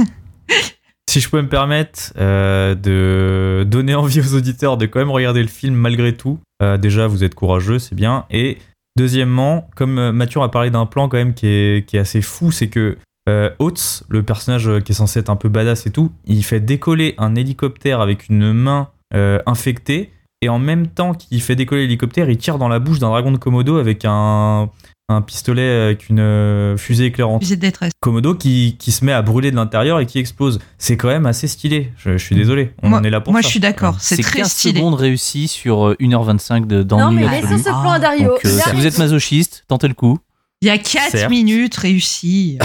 [1.09, 5.41] Si je peux me permettre euh, de donner envie aux auditeurs de quand même regarder
[5.41, 8.25] le film malgré tout, euh, déjà vous êtes courageux, c'est bien.
[8.29, 8.59] Et
[8.95, 12.21] deuxièmement, comme euh, Mathieu a parlé d'un plan quand même qui est, qui est assez
[12.21, 12.95] fou, c'est que
[13.27, 16.59] euh, Oates, le personnage qui est censé être un peu badass et tout, il fait
[16.59, 20.11] décoller un hélicoptère avec une main euh, infectée.
[20.41, 23.31] Et en même temps qu'il fait décoller l'hélicoptère, il tire dans la bouche d'un dragon
[23.31, 24.69] de Komodo avec un,
[25.09, 27.41] un pistolet avec une euh, fusée éclairante.
[27.41, 27.91] Visée de détresse.
[27.99, 30.59] Komodo qui, qui se met à brûler de l'intérieur et qui explose.
[30.77, 31.91] C'est quand même assez stylé.
[31.97, 32.71] Je, je suis désolé.
[32.83, 33.47] On moi, en est là pour moi, ça.
[33.47, 33.97] je suis d'accord.
[33.99, 34.75] C'est C'est très 15 stylé.
[34.79, 38.29] secondes réussies sur euh, 1h25 de, Non, d'ennui mais laissons ce plan à Dario.
[38.29, 40.19] Donc, euh, si vous êtes masochiste, tentez le coup.
[40.61, 41.29] Il y a 4 Certes.
[41.29, 42.59] minutes réussies.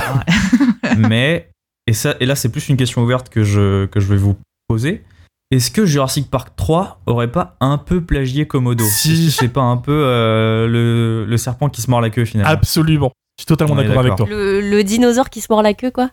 [0.99, 1.49] Mais,
[1.87, 4.37] et, ça, et là, c'est plus une question ouverte que je, que je vais vous
[4.69, 5.03] poser.
[5.55, 9.31] Est-ce que Jurassic Park 3 aurait pas un peu plagié Komodo Si.
[9.31, 13.13] C'est pas un peu euh, le, le serpent qui se mord la queue finalement Absolument.
[13.39, 14.27] Je suis totalement d'accord avec toi.
[14.29, 16.11] Le, le dinosaure qui se mord la queue, quoi.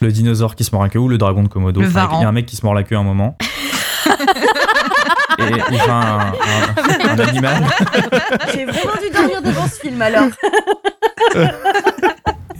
[0.00, 2.08] Le dinosaure qui se mord la queue ou le dragon de Komodo Le Enfin.
[2.14, 3.36] Il y a un mec qui se mord la queue à un moment.
[5.38, 5.42] et
[5.72, 7.64] il fait un, un- un animal.
[8.52, 10.28] J'ai vraiment dû dormir devant ce film alors.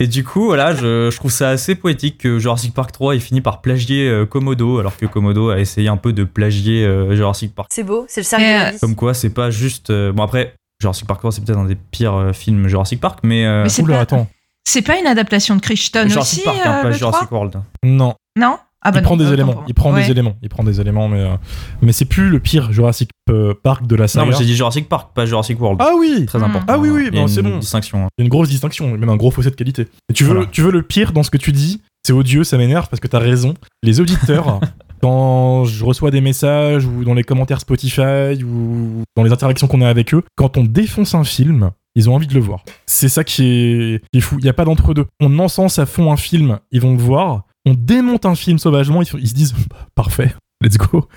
[0.01, 3.21] Et du coup, voilà, je, je trouve ça assez poétique que Jurassic Park 3 ait
[3.21, 7.15] fini par plagier euh, Komodo, alors que Komodo a essayé un peu de plagier euh,
[7.15, 7.69] Jurassic Park.
[7.73, 8.25] C'est beau, c'est le
[8.71, 8.79] de euh.
[8.81, 9.91] Comme quoi, c'est pas juste.
[9.91, 13.21] euh, bon, après, Jurassic Park 3, c'est peut-être un des pires euh, films Jurassic Park,
[13.23, 13.47] mais.
[13.47, 14.29] euh, Mais c'est Oula, pas- attends.
[14.67, 17.63] C'est pas une adaptation de Crichton Jurassic aussi, Park, hein, pas le Jurassic 3 World.
[17.85, 18.15] Non.
[18.37, 19.65] Non ah bah il prend non, des éléments.
[19.67, 20.03] Il prend Ouais.
[20.05, 20.37] des éléments.
[20.43, 21.35] Il prend des éléments, mais euh,
[21.83, 24.27] mais c'est plus le pire Jurassic euh, Park de la Non, saga.
[24.31, 25.81] mais j'ai dit Jurassic Park, pas Jurassic World.
[25.83, 26.27] ah oui.
[26.27, 26.67] Très important.
[26.69, 27.09] Ah oui, oui, hein.
[27.13, 27.59] Il y a bon, c'est une bon.
[27.59, 28.05] distinction.
[28.05, 28.09] hein.
[28.19, 29.89] Il y a une grosse distinction, même un gros fossé de qualité.
[30.11, 30.49] Et tu veux, Voilà.
[30.53, 33.09] tu veux le pire dans ce que tu dis C'est odieux, ça m'énerve parce que
[33.09, 33.55] t'as raison.
[33.83, 34.61] Les auditeurs,
[35.03, 39.81] quand je reçois des messages ou dans les commentaires Spotify ou dans les interactions qu'on
[39.83, 42.65] a avec eux, quand on défonce un film, ils ont envie de le voir.
[42.87, 44.37] C'est ça qui est, qui est fou.
[44.39, 45.07] Il n'y a pas d'entre-deux.
[45.21, 47.45] On encense à fond un film, ils vont le voir.
[47.67, 51.09] On démonte un film sauvagement, ils, ils se disent bah, parfait, let's go.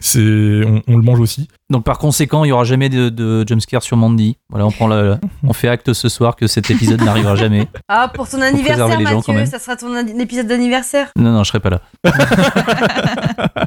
[0.00, 0.20] C'est,
[0.66, 1.48] on, on le mange aussi.
[1.70, 4.36] Donc par conséquent, il y aura jamais de, de jumpscare sur Mandy.
[4.50, 7.68] Voilà, on prend le, on fait acte ce soir que cet épisode n'arrivera jamais.
[7.88, 11.10] Ah, pour ton anniversaire, gens, Mathieu, ça sera ton épisode d'anniversaire.
[11.16, 11.80] Non, non, je serai pas là.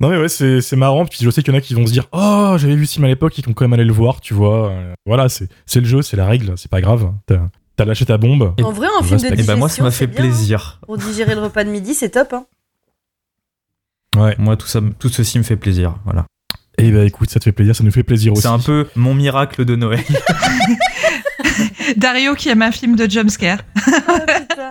[0.00, 1.06] Non mais ouais, c'est c'est marrant.
[1.06, 2.94] Puis je sais qu'il y en a qui vont se dire Oh, j'avais vu ce
[2.94, 4.70] film à l'époque, ils vont quand même aller le voir, tu vois.
[4.70, 7.12] Euh, voilà, c'est c'est le jeu, c'est la règle, c'est pas grave.
[7.76, 8.54] T'as lâché ta bombe.
[8.62, 9.26] En vrai, un film de.
[9.26, 10.22] Et digestion, bah, moi, ça m'a fait bien, hein.
[10.22, 10.80] plaisir.
[10.86, 12.32] Pour digérer le repas de midi, c'est top.
[12.32, 12.46] Hein.
[14.16, 14.34] Ouais.
[14.38, 15.96] Moi, tout, ça, tout ceci me fait plaisir.
[16.04, 16.24] Voilà.
[16.78, 18.42] Et bah écoute, ça te fait plaisir, ça nous fait plaisir aussi.
[18.42, 20.04] C'est un peu mon miracle de Noël.
[21.96, 23.60] Dario qui aime un film de jumpscare.
[23.74, 24.70] Putain.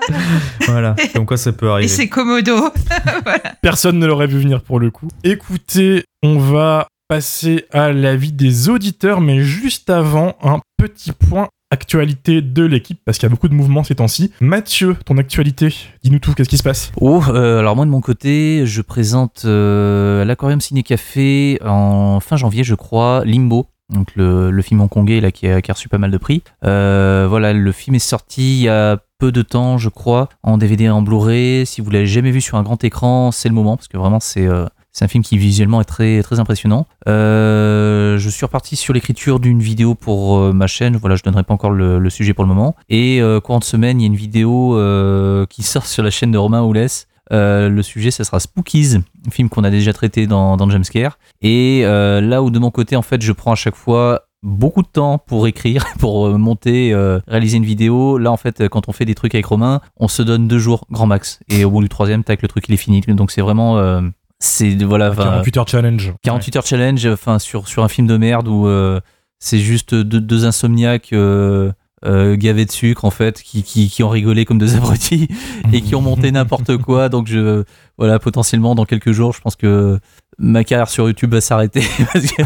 [0.67, 0.95] voilà.
[1.13, 1.87] Comme quoi, ça peut Et arriver.
[1.87, 2.71] c'est Komodo.
[3.61, 5.07] Personne ne l'aurait vu venir pour le coup.
[5.23, 12.41] Écoutez, on va passer à l'avis des auditeurs, mais juste avant, un petit point actualité
[12.41, 14.31] de l'équipe, parce qu'il y a beaucoup de mouvements ces temps-ci.
[14.39, 16.91] Mathieu, ton actualité, dis-nous tout, qu'est-ce qui se passe?
[17.01, 22.19] Oh, euh, alors moi de mon côté, je présente euh, à l'Aquarium Ciné Café en
[22.19, 23.67] fin janvier, je crois, Limbo.
[23.89, 26.43] Donc le, film hongkongais là qui a, reçu pas mal de prix.
[26.63, 30.57] Euh, voilà, le film est sorti il y a peu de temps, je crois, en
[30.57, 31.65] DVD et en Blu-ray.
[31.67, 34.19] Si vous l'avez jamais vu sur un grand écran, c'est le moment parce que vraiment
[34.19, 34.47] c'est
[34.95, 36.87] c'est un film qui visuellement est très très impressionnant.
[37.09, 40.95] Euh, je suis reparti sur l'écriture d'une vidéo pour euh, ma chaîne.
[40.95, 42.77] Voilà, je donnerai pas encore le, sujet pour le moment.
[42.87, 46.11] Et euh, courant de semaine, il y a une vidéo euh, qui sort sur la
[46.11, 47.07] chaîne de Romain Oulès.
[47.33, 48.95] Euh, le sujet, ça sera Spookies,
[49.27, 51.19] un film qu'on a déjà traité dans, dans Jumpscare.
[51.41, 54.87] Et là où de mon côté, en fait, je prends à chaque fois beaucoup de
[54.87, 58.17] temps pour écrire, pour monter, euh, réaliser une vidéo.
[58.17, 60.85] Là, en fait, quand on fait des trucs avec Romain, on se donne deux jours,
[60.89, 61.41] grand max.
[61.49, 63.01] Et au bout du troisième, tac, le truc, il est fini.
[63.01, 63.77] Donc c'est vraiment...
[63.77, 63.99] euh,
[64.39, 66.13] c'est voilà, enfin, 48 heures challenge.
[66.23, 68.99] 48 heures challenge, enfin sur, sur un film de merde où euh,
[69.39, 71.71] c'est juste deux, deux insomniaques euh,
[72.05, 75.27] euh, gavés de sucre en fait, qui, qui, qui ont rigolé comme des abrutis
[75.73, 77.09] et qui ont monté n'importe quoi.
[77.09, 77.63] Donc je,
[77.97, 79.99] voilà, potentiellement dans quelques jours, je pense que
[80.37, 81.81] ma carrière sur YouTube va s'arrêter
[82.13, 82.43] parce que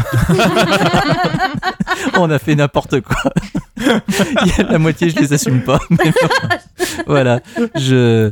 [2.18, 3.32] on a fait n'importe quoi.
[3.78, 5.80] Il y a la moitié, je les assume pas.
[5.90, 6.12] Mais
[7.06, 7.40] voilà,
[7.74, 8.30] je.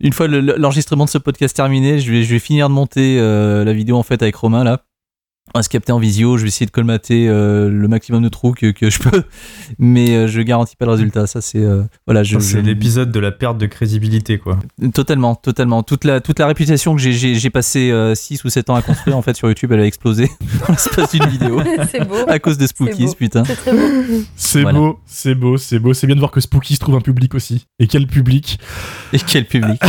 [0.00, 3.18] Une fois le- l'enregistrement de ce podcast terminé, je vais, je vais finir de monter
[3.20, 4.82] euh, la vidéo en fait avec Romain là.
[5.52, 8.28] On va se capter en visio, je vais essayer de colmater euh, le maximum de
[8.28, 9.24] trous que, que je peux,
[9.80, 11.26] mais euh, je garantis pas le résultat.
[11.26, 14.60] Ça c'est euh, voilà, je, C'est je- l'épisode de la perte de crédibilité, quoi.
[14.94, 15.82] totalement, totalement.
[15.82, 18.82] Toute la toute la réputation que j'ai- j'ai j'ai passé 6 ou 7 ans à
[18.82, 20.30] construire en fait sur YouTube, elle a explosé
[20.60, 22.14] dans l'espace d'une vidéo C'est beau.
[22.28, 23.14] à cause de C'est Spookies, beau.
[23.14, 23.44] putain.
[23.44, 23.78] C'est très beau.
[24.36, 24.78] C'est Voilà.
[24.78, 25.94] beau, c'est beau, c'est beau.
[25.94, 27.66] C'est bien de voir que Spooky se trouve un public aussi.
[27.80, 28.60] Et quel public?
[29.12, 29.80] Et quel public?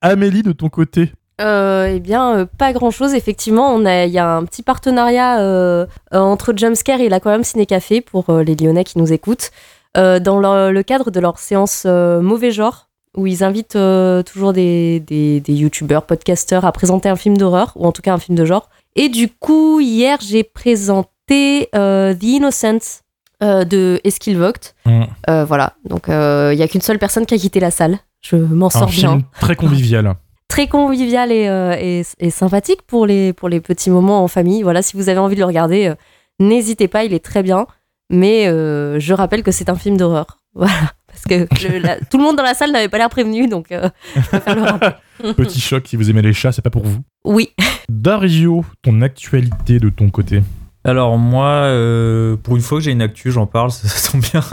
[0.00, 3.14] Amélie, de ton côté Euh, eh bien, euh, pas grand chose.
[3.14, 5.84] Effectivement, on a, il y a un petit partenariat euh,
[6.14, 9.50] euh, entre Jumpscare et l'Aquarium Ciné Café pour les Lyonnais qui nous écoutent,
[9.94, 13.78] dans leur- le cadre de leur séance Mauvais Genre, où ils invitent
[14.26, 18.12] toujours des, des, des youtubeurs, podcasteurs à présenter un film d'horreur, ou en tout cas
[18.12, 18.68] un film de genre.
[18.94, 23.00] Et du coup, hier, j'ai présenté The Innocent
[23.40, 24.74] de Eskil Vogt.
[24.84, 25.04] Mm.
[25.46, 27.98] Voilà, donc il y a qu'une seule personne qui a quitté la salle.
[28.20, 30.14] Je m'en sors bien film très convivial.
[30.48, 34.62] très convivial et, euh, et, et sympathique pour les, pour les petits moments en famille.
[34.62, 35.94] Voilà, si vous avez envie de le regarder, euh,
[36.40, 37.66] n'hésitez pas, il est très bien.
[38.10, 40.38] Mais euh, je rappelle que c'est un film d'horreur.
[40.58, 40.72] Voilà,
[41.06, 43.66] parce que le- la- tout le monde dans la salle n'avait pas l'air prévenu, donc
[43.70, 44.92] je préfère le rappeler.
[45.34, 47.00] Petit choc, si vous aimez les chats, c'est pas pour vous.
[47.26, 47.50] Oui.
[47.90, 50.40] Dario, ton actualité de ton côté?
[50.86, 54.22] Alors moi, euh, pour une fois que j'ai une actu, j'en parle, ça, ça tombe
[54.22, 54.40] bien.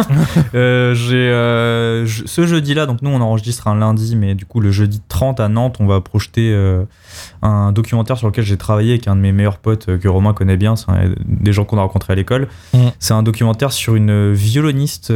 [0.56, 4.60] Euh, j'ai euh, je- ce jeudi-là, donc nous on enregistre un lundi, mais du coup
[4.60, 6.54] le jeudi 30 à Nantes, on va projeter
[7.42, 10.58] un documentaire sur lequel j'ai travaillé avec un de mes meilleurs potes que Romain connaît
[10.58, 12.48] bien, c'est un- des gens qu'on a rencontrés à l'école.
[12.74, 12.78] Mm.
[13.00, 15.14] C'est un documentaire sur une violoniste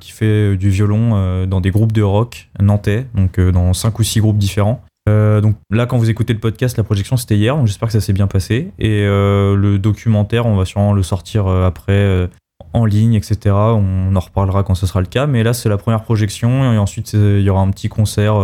[0.00, 4.20] qui fait du violon dans des groupes de rock nantais, donc dans cinq ou six
[4.20, 4.82] groupes différents.
[5.08, 7.92] Euh, donc là, quand vous écoutez le podcast, la projection c'était hier, donc j'espère que
[7.92, 8.72] ça s'est bien passé.
[8.78, 12.28] Et euh, le documentaire, on va sûrement le sortir euh, après
[12.72, 13.54] en ligne, etc.
[13.54, 15.26] On en reparlera quand ce sera le cas.
[15.26, 18.34] Mais là, c'est la première projection et ensuite il y aura un petit concert.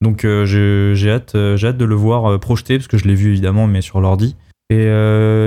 [0.00, 3.66] donc j'ai hâte, j'ai hâte de le voir projeté parce que je l'ai vu évidemment,
[3.66, 4.36] mais sur l'ordi.
[4.70, 4.84] Et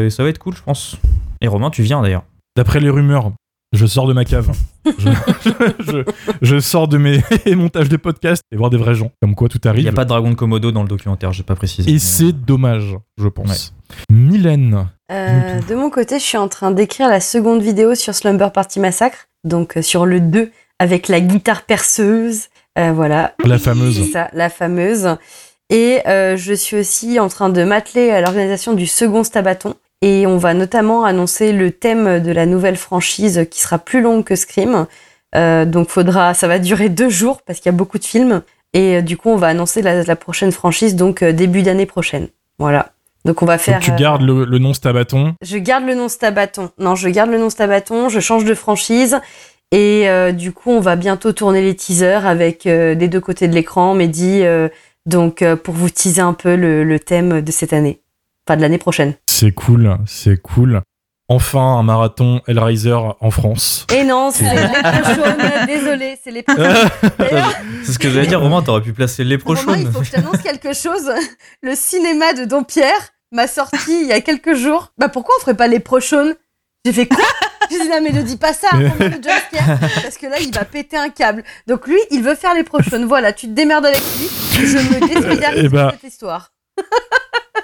[0.09, 0.97] ça va être cool, je pense.
[1.41, 2.23] Et Romain, tu viens d'ailleurs.
[2.55, 3.31] D'après les rumeurs,
[3.73, 4.51] je sors de ma cave.
[4.97, 5.09] je,
[5.79, 6.03] je-
[6.41, 7.21] je sors de mes
[7.55, 9.11] montages de podcast et voir des vrais gens.
[9.21, 9.83] Comme quoi tout Il arrive.
[9.83, 11.89] n'y a pas de dragon de Komodo dans le documentaire, j'ai pas précisé.
[11.89, 13.73] Et Mais- c'est dommage, je pense.
[14.09, 18.51] Mylène, Euh, de mon côté, je suis en train d'écrire la seconde vidéo sur Slumber
[18.51, 22.47] Party Massacre, donc euh, sur le 2 avec la guitare perceuse.
[22.79, 23.33] Euh, voilà.
[23.45, 23.95] la fameuse.
[24.03, 25.15] C'est ça, la fameuse.
[25.69, 29.75] Et euh, je suis aussi en train de m'atteler à l'organisation du second Stabaton.
[30.05, 34.25] Et on va notamment annoncer le thème de la nouvelle franchise qui sera plus longue
[34.25, 34.85] que Scream.
[35.33, 38.41] Euh, donc faudra, ça va durer deux jours parce qu'il y a beaucoup de films.
[38.73, 41.85] Et euh, du coup, on va annoncer la, la prochaine franchise donc euh, début d'année
[41.85, 42.27] prochaine.
[42.59, 42.91] Voilà.
[43.23, 43.75] Donc on va faire.
[43.75, 45.35] Donc tu euh, gardes le, le nom Stabaton.
[45.41, 46.71] je garde le nom Stabaton.
[46.79, 49.21] Non, je garde le nom Stabaton, je change de franchise.
[49.71, 53.47] Et euh, du coup, on va bientôt tourner les teasers avec euh, des deux côtés
[53.47, 54.43] de l'écran, Mehdi.
[55.05, 58.01] donc, pour vous teaser un peu le, le thème de cette année.
[58.45, 59.13] Enfin, de l'année prochaine.
[59.35, 60.81] C'est cool, c'est cool.
[61.27, 63.87] Enfin, un marathon Hellraiser en France.
[63.91, 64.67] Et non, c'est les
[65.01, 65.65] prochaines.
[65.65, 66.87] Désolé, c'est les prochaines.
[67.17, 67.51] D'ailleurs,
[67.83, 70.11] C'est ce que j'allais dire, Romain, t'aurais pu placer les Romain, il faut que je
[70.11, 71.11] t'annonce quelque chose.
[71.63, 74.93] Le cinéma de Dompierre m'a sorti il y a quelques jours.
[74.99, 76.35] Bah, pourquoi on ferait pas les prochaines?
[76.85, 77.25] J'ai fait quoi?
[77.71, 80.97] J'ai dit, non, mais ne dis pas ça jumpscare, parce que là, il va péter
[80.97, 81.43] un câble.
[81.65, 83.05] Donc lui, il veut faire les prochaines.
[83.05, 84.29] Voilà, tu te démerdes avec lui.
[84.63, 86.51] Je me désolidarise Eh de cette histoire.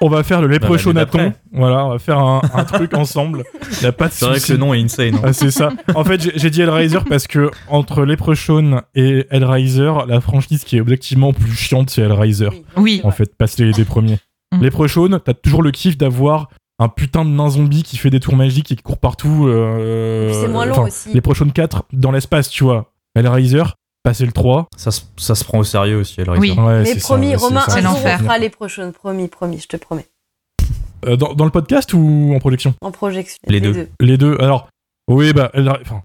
[0.02, 1.18] On va faire le Bah, léprochonaton.
[1.18, 1.40] d'après.
[1.52, 3.44] Voilà, on va faire un, un truc ensemble.
[3.82, 5.16] Il a pas de C'est vrai que le nom est insane.
[5.16, 5.22] hein.
[5.24, 5.72] Ah, c'est ça.
[5.96, 10.78] En fait, j'ai- j'ai dit Hellraiser parce que entre Leprechaun et Hellraiser, la franchise qui
[10.78, 12.50] est objectivement plus chiante, c'est Hellraiser.
[12.50, 12.64] Oui.
[12.78, 13.02] Oui.
[13.04, 14.20] En fait, passe les, les premiers.
[14.54, 14.62] Mm.
[14.64, 18.36] Leprechaun, t'as toujours le kiff d'avoir un putain de nain zombie qui fait des tours
[18.38, 19.48] magiques et qui court partout.
[19.48, 21.14] euh, c'est moins long enfin, aussi.
[21.14, 22.94] Leprechaun 4 dans l'espace, tu vois.
[23.16, 23.64] Hellraiser,
[24.04, 24.68] passer le 3.
[24.78, 26.40] Ça, se- ça se prend au sérieux aussi, Hellraiser.
[26.40, 26.52] Oui.
[26.52, 27.72] Ouais, mais c'est ça, promis, ouais, c'est Romain, ça.
[27.72, 28.20] un C'est jour, on l'enfer.
[28.22, 28.92] fera les prochaines.
[28.94, 30.08] Promis, promis, je te promets.
[31.06, 33.38] Euh, dans, dans le podcast ou en projection En projection.
[33.48, 33.88] Les deux.
[34.02, 34.36] Les deux.
[34.40, 34.68] Alors,
[35.10, 36.02] oui, bah, enfin,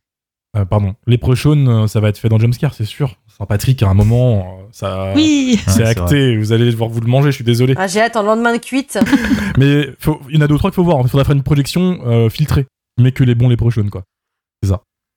[0.57, 0.95] euh, pardon.
[1.07, 3.17] Leprechaun, euh, ça va être fait dans Jumpscare, c'est sûr.
[3.39, 5.13] Saint-Patrick, à un moment, euh, ça.
[5.17, 5.59] Oui.
[5.67, 7.75] C'est Ouais, c'est acté, vous allez devoir vous le manger, je suis désolé.
[7.77, 8.97] Ah, J'ai hâte en lendemain de cuite.
[9.59, 11.01] Mais faut- il y en a deux ou trois qu'il faut voir.
[11.03, 12.67] Il faudra faire une projection euh, filtrée.
[13.01, 14.05] Mais que les bons les prochaines, quoi.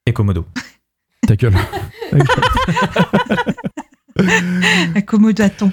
[0.07, 0.45] Et Komodo.
[1.25, 1.55] Ta gueule.
[4.95, 5.71] Accommodaton.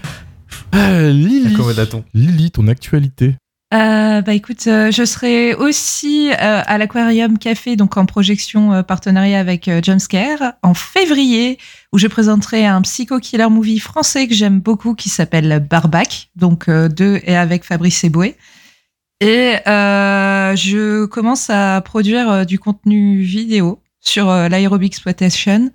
[0.73, 1.55] Ah, Lily.
[1.55, 2.05] Accommodaton.
[2.15, 3.37] Lily, ton actualité.
[3.73, 8.83] Euh, bah écoute, euh, je serai aussi euh, à l'Aquarium Café, donc en projection euh,
[8.83, 11.59] partenariat avec euh, Jumpscare, en février,
[11.93, 16.89] où je présenterai un psycho-killer movie français que j'aime beaucoup qui s'appelle Barbac, donc euh,
[16.89, 18.37] de et avec Fabrice Eboué.
[19.21, 25.71] Et euh, je commence à produire euh, du contenu vidéo sur euh, l'aérobie exploitation,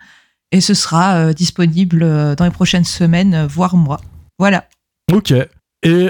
[0.51, 4.01] et ce sera euh, disponible euh, dans les prochaines semaines, voire mois.
[4.37, 4.65] Voilà.
[5.11, 5.31] Ok.
[5.31, 5.47] Et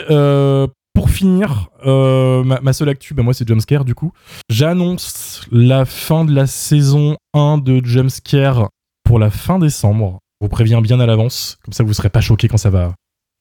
[0.10, 4.12] euh, pour finir, euh, ma, ma seule actu, bah moi c'est Jumpscare du coup.
[4.50, 8.70] J'annonce la fin de la saison 1 de Jumpscare
[9.04, 10.20] pour la fin décembre.
[10.42, 12.94] Je vous préviens bien à l'avance, comme ça vous serez pas choqués quand ça va,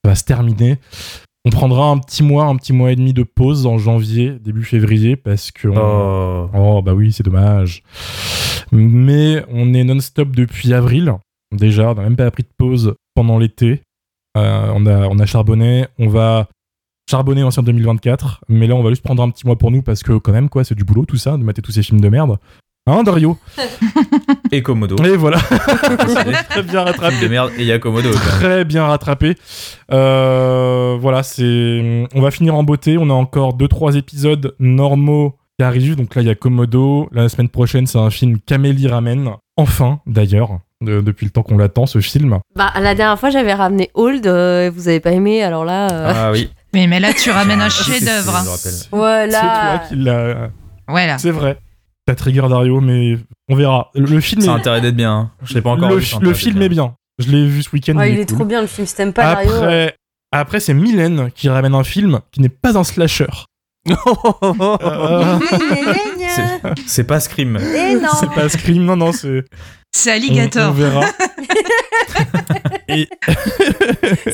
[0.05, 0.79] ça va se terminer.
[1.45, 4.65] On prendra un petit mois, un petit mois et demi de pause en janvier, début
[4.65, 5.69] février, parce que...
[5.69, 6.51] on- Oh.
[6.55, 7.83] Oh bah oui, c'est dommage.
[8.73, 11.15] Mais on est non-stop depuis avril.
[11.53, 13.83] Déjà, on n'a même pas pris de pause pendant l'été.
[14.37, 15.87] Euh, on, a, on a charbonné.
[15.99, 16.49] On va
[17.09, 18.43] charbonner en 2024.
[18.49, 20.49] Mais là, on va juste prendre un petit mois pour nous parce que quand même,
[20.49, 22.39] quoi, c'est du boulot tout ça, de mater tous ces films de merde.
[22.87, 23.37] Hein, Dario?
[24.53, 24.97] Et Komodo.
[25.05, 25.39] Et voilà.
[26.49, 27.21] Très bien rattrapé.
[27.21, 28.11] De merde et il y a Komodo.
[28.13, 29.37] Très bien rattrapé.
[29.93, 32.07] Euh, voilà, c'est.
[32.15, 32.97] On va finir en beauté.
[32.99, 35.97] On a encore 2-3 épisodes normaux qui arrivent.
[35.97, 37.09] Donc là, il y a Komodo.
[37.13, 39.31] La semaine prochaine, c'est un film qu'Amélie ramène.
[39.57, 42.39] Enfin, d'ailleurs, de- depuis le temps qu'on l'attend, ce film.
[42.57, 45.89] Bah, la dernière fois, j'avais ramené Old, euh, vous avez pas aimé, alors là.
[45.91, 46.51] euh, Ah oui.
[46.75, 48.31] Mais, mais là, tu ramènes un c'est- chef-d'œuvre.
[48.31, 48.47] rappelle.
[48.57, 49.83] C'est toi Voilà.
[49.89, 50.51] qui l'as.
[50.87, 51.17] Voilà.
[51.19, 51.59] C'est vrai.
[52.07, 53.19] T'as trigger Dario, mais
[53.51, 53.91] on verra.
[53.95, 54.59] Le, le film Ça a est.
[54.61, 55.13] intérêt d'être bien.
[55.13, 55.31] hein.
[55.43, 56.15] Je l'ai pas encore le, vu.
[56.15, 56.95] a le film est bien.
[57.19, 57.97] Je l'ai vu ce week-end.
[57.97, 58.37] Ouais, il il est est cool.
[58.37, 58.87] trop bien le film.
[58.87, 59.51] Si t'aimes pas Dario.
[59.51, 59.95] Après,
[60.31, 63.27] après c'est Mylène qui ramène un film qui n'est pas un slasher.
[66.35, 67.57] C'est- C'est pas Scream.
[67.57, 68.09] Et non.
[68.21, 69.45] c'est pas Scream, non, non, c'est.
[69.93, 70.71] C'est On, Alligator.
[70.71, 71.01] on verra.
[72.91, 73.07] Et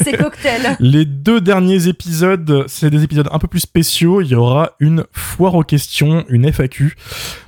[0.03, 0.77] C'est cocktail.
[0.79, 4.21] les deux derniers épisodes, c'est des épisodes un peu plus spéciaux.
[4.21, 6.95] Il y aura une foire aux questions, une FAQ.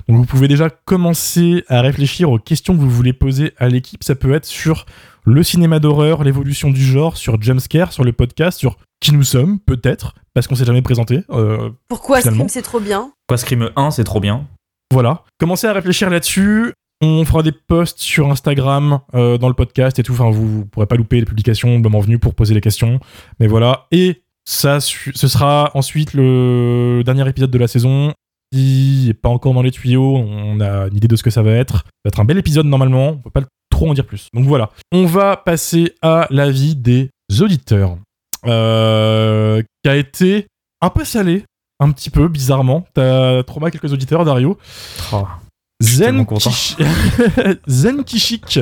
[0.07, 4.03] Donc vous pouvez déjà commencer à réfléchir aux questions que vous voulez poser à l'équipe.
[4.03, 4.85] Ça peut être sur
[5.25, 9.59] le cinéma d'horreur, l'évolution du genre, sur Jumpscare, sur le podcast, sur qui nous sommes,
[9.59, 11.23] peut-être, parce qu'on s'est jamais présenté.
[11.29, 12.47] Euh, Pourquoi Finalement.
[12.47, 14.47] Scream c'est trop bien Quoi, Scream 1, c'est trop bien.
[14.91, 15.23] Voilà.
[15.39, 16.73] Commencez à réfléchir là-dessus.
[17.01, 20.13] On fera des posts sur Instagram euh, dans le podcast et tout.
[20.13, 22.99] Enfin, vous, vous pourrez pas louper les publications le moment venu pour poser les questions.
[23.39, 23.85] Mais voilà.
[23.91, 28.13] Et ça, ce sera ensuite le dernier épisode de la saison.
[28.53, 30.15] Qui est pas encore dans les tuyaux.
[30.15, 31.75] On a une idée de ce que ça va être.
[31.79, 33.09] Ça va être un bel épisode normalement.
[33.09, 34.29] On peut pas trop en dire plus.
[34.33, 34.71] Donc voilà.
[34.93, 37.09] On va passer à l'avis des
[37.41, 37.97] auditeurs.
[38.45, 40.47] Euh, qui a été
[40.81, 41.43] un peu salé.
[41.79, 42.87] Un petit peu, bizarrement.
[42.93, 44.57] T'as trouvé quelques auditeurs, Dario.
[45.13, 45.27] Oh.
[45.81, 46.25] Zen.
[46.25, 46.75] Kish-
[47.67, 48.59] Zen Kishik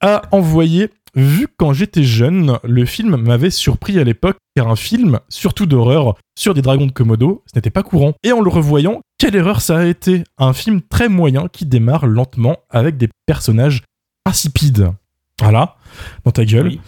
[0.00, 5.18] a envoyé Vu quand j'étais jeune, le film m'avait surpris à l'époque, car un film,
[5.30, 8.12] surtout d'horreur, sur des dragons de Komodo, ce n'était pas courant.
[8.22, 12.06] Et en le revoyant, quelle erreur ça a été Un film très moyen qui démarre
[12.06, 13.82] lentement avec des personnages
[14.26, 14.92] insipides.
[15.40, 15.76] Voilà,
[16.24, 16.66] dans ta gueule.
[16.68, 16.80] Oui.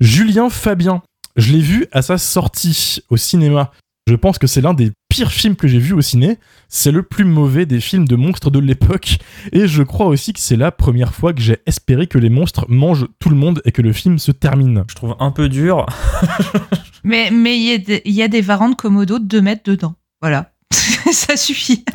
[0.00, 1.02] Julien Fabien,
[1.36, 3.70] je l'ai vu à sa sortie au cinéma.
[4.08, 6.38] Je pense que c'est l'un des pires films que j'ai vu au ciné.
[6.68, 9.18] C'est le plus mauvais des films de monstres de l'époque.
[9.52, 12.64] Et je crois aussi que c'est la première fois que j'ai espéré que les monstres
[12.68, 14.84] mangent tout le monde et que le film se termine.
[14.88, 15.86] Je trouve un peu dur.
[17.04, 19.40] Mais mais il y, a des- il y a des varans de Komodo de 2
[19.40, 19.94] mètres dedans.
[20.20, 20.52] Voilà.
[21.12, 21.84] ça suffit.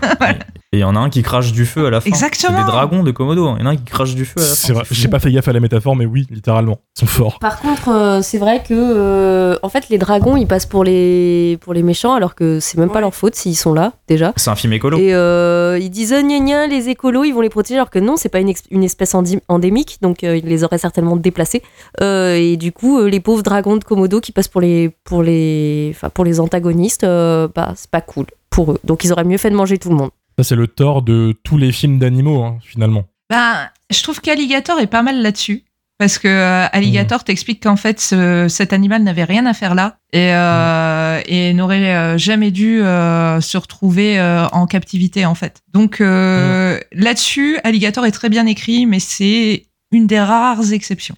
[0.72, 2.10] Et il y en a un qui crache du feu à la fin.
[2.10, 2.58] Exactement.
[2.58, 3.56] C'est des dragons de Komodo.
[3.56, 4.56] Il y en a un qui crache du feu à la fin.
[4.56, 4.94] C'est vrai, fou.
[4.94, 6.80] j'ai pas fait gaffe à la métaphore, mais oui, littéralement.
[6.98, 7.40] Ils sont forts.
[7.40, 11.58] Par contre, euh, c'est vrai que euh, en fait, les dragons, ils passent pour les
[11.62, 14.34] pour les méchants, alors que c'est même pas leur faute s'ils sont là déjà.
[14.36, 14.98] C'est un film écolo.
[14.98, 18.00] Et euh, ils disent oh, gna gna, les écolos, ils vont les protéger, alors que
[18.00, 19.16] non, c'est pas une, une espèce
[19.48, 21.64] endémique, donc euh, ils les auraient certainement déplacés.
[22.02, 25.24] Euh, et du coup, euh, les pauvres dragons de Komodo qui passent pour les pour
[25.24, 28.26] les enfin pour les antagonistes, euh, bah c'est pas cool
[28.56, 28.80] pour eux.
[28.84, 30.10] Donc ils auraient mieux fait de manger tout le monde.
[30.40, 33.04] Ça, c'est le tort de tous les films d'animaux, hein, finalement.
[33.30, 35.64] Ben, je trouve qu'Alligator est pas mal là-dessus.
[35.98, 39.96] Parce que euh, Alligator t'explique qu'en fait, ce- cet animal n'avait rien à faire là
[40.12, 45.62] et, euh, et n'aurait euh, jamais dû euh, se retrouver euh, en captivité, en fait.
[45.72, 51.16] Donc euh, là-dessus, Alligator est très bien écrit, mais c'est une des rares exceptions.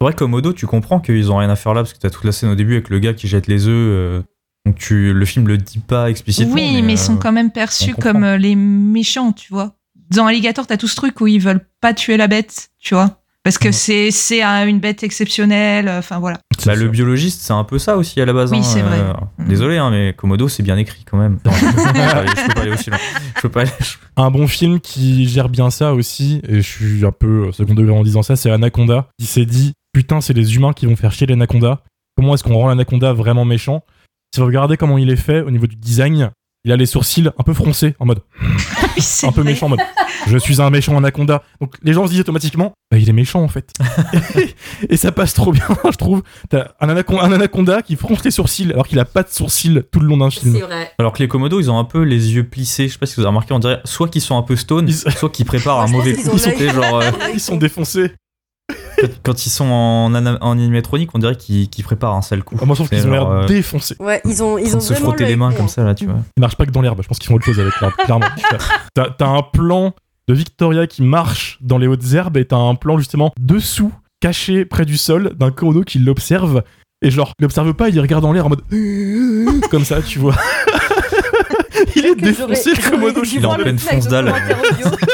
[0.00, 2.10] C'est vrai que Komodo, tu comprends qu'ils ont rien à faire là parce que t'as
[2.10, 4.24] toute la scène au début avec le gars qui jette les œufs.
[4.66, 6.54] Donc tu, le film le dit pas explicitement.
[6.54, 9.74] oui, mais, ils sont euh, quand même perçus comme euh, les méchants, tu vois.
[10.10, 13.18] Dans Alligator, t'as tout ce truc où ils veulent pas tuer la bête, tu vois.
[13.44, 16.38] Parce que c'est c'est un- une bête exceptionnelle, euh, enfin voilà.
[16.64, 18.52] Bah, le biologiste, c'est un peu ça aussi à la base.
[18.52, 19.00] Oui, hein, c'est vrai.
[19.00, 19.48] euh, Mhm.
[19.48, 21.38] Désolé, hein, mais Komodo, c'est bien écrit quand même.
[21.44, 22.98] Non, je, peux pas aller, je peux pas aller aussi loin.
[23.34, 23.70] Je peux pas aller.
[24.16, 27.92] Un bon film qui gère bien ça aussi, et je suis un peu second degré
[27.92, 31.10] en disant ça, c'est Anaconda, qui s'est dit Putain, c'est les humains qui vont faire
[31.10, 31.82] chier l'anaconda.
[32.16, 33.82] Comment est-ce qu'on rend l'anaconda vraiment méchant?
[34.34, 36.30] Si vous regardez comment il est fait au niveau du design,
[36.64, 38.22] il a les sourcils un peu froncés, en mode
[39.24, 39.80] un peu méchant, en mode
[40.28, 41.42] je suis un méchant anaconda.
[41.60, 43.72] Donc les gens se disent automatiquement, bah, il est méchant en fait.
[44.88, 46.22] et, ça passe trop bien, je trouve.
[46.48, 49.82] T'as un, anacon- un anaconda qui fronce les sourcils alors qu'il a pas de sourcils
[49.90, 50.56] tout le long d'un film.
[50.58, 50.92] vrai.
[50.98, 52.88] Alors que les Komodo, ils ont un peu les yeux plissés.
[52.88, 54.88] Je sais pas si vous avez remarqué, on dirait soit qu'ils sont un peu stone,
[54.88, 56.38] Ils- soit qu'ils préparent un mauvais coup.
[56.38, 58.12] genre, euh, Ils sont défoncés.
[59.22, 62.56] Quand, ils sont en, animatronique, on dirait qu'ils qu'ils préparent un sale coup.
[62.60, 63.96] Ah, moi, je trouve qu'ils ont l'air euh, défoncés.
[64.00, 66.20] Ouais, ils ont, ils ont se frotter les mains comme ça, là, tu vois.
[66.36, 67.00] Ils marchent pas que dans l'herbe.
[67.02, 68.26] Je pense qu'ils font autre chose avec l'herbe, clairement.
[68.94, 69.94] T'as un plan
[70.28, 74.64] de Victoria qui marche dans les hautes herbes et t'as un plan justement dessous, caché
[74.64, 76.62] près du sol, d'un komodo qui l'observe.
[77.04, 78.62] Et genre, il l'observe pas, il regarde en l'air en mode
[79.70, 80.36] comme ça, tu vois.
[81.96, 83.22] il est défoncé le komodo.
[83.24, 84.32] il est en le pleine fonce dalle.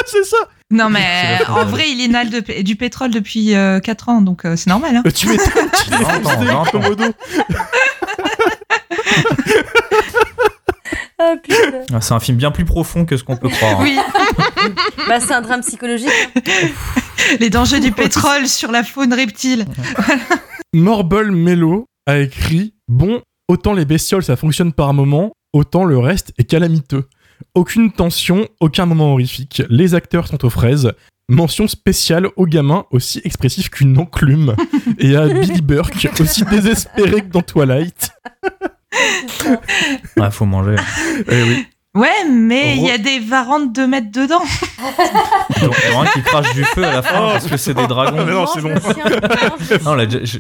[0.07, 0.37] C'est ça.
[0.71, 4.69] Non, mais en vrai, il inhale de du pétrole depuis 4 ans, donc euh, c'est
[4.71, 4.97] normal.
[4.97, 5.03] Hein.
[5.07, 7.05] Euh, Tu m'étonnes qu'il est komodo.
[11.21, 11.81] Ah putain.
[11.93, 13.81] Ah, C'est un film bien plus profond que ce qu'on peut croire.
[13.81, 13.85] hein.
[13.85, 13.99] Oui,
[15.09, 16.09] Bah, c'est un drame psychologique.
[16.37, 16.41] hein.
[17.41, 19.65] les dangers du pétrole sur la faune reptile.
[20.75, 26.33] Morbol Mello a écrit Bon, autant les bestioles ça fonctionne par moment, autant le reste
[26.39, 27.05] est calamiteux.
[27.55, 30.93] Aucune tension, aucun moment horrifique, les acteurs sont aux fraises.
[31.31, 34.57] Mention spéciale au gamin aussi expressif qu'une enclume
[34.99, 38.11] et à Billy Burke aussi désespéré que dans Twilight.
[40.17, 40.77] Ouais, faut manger.
[41.31, 41.67] Eh oui.
[41.95, 44.41] Ouais, mais il y a des varantes de mètres dedans.
[45.61, 47.57] Donc, il y en a un qui crache du feu à la fin parce que
[47.57, 48.25] c'est des Ah, dragons.
[48.25, 48.71] mais non, c'est bon.
[49.85, 50.39] Non, je-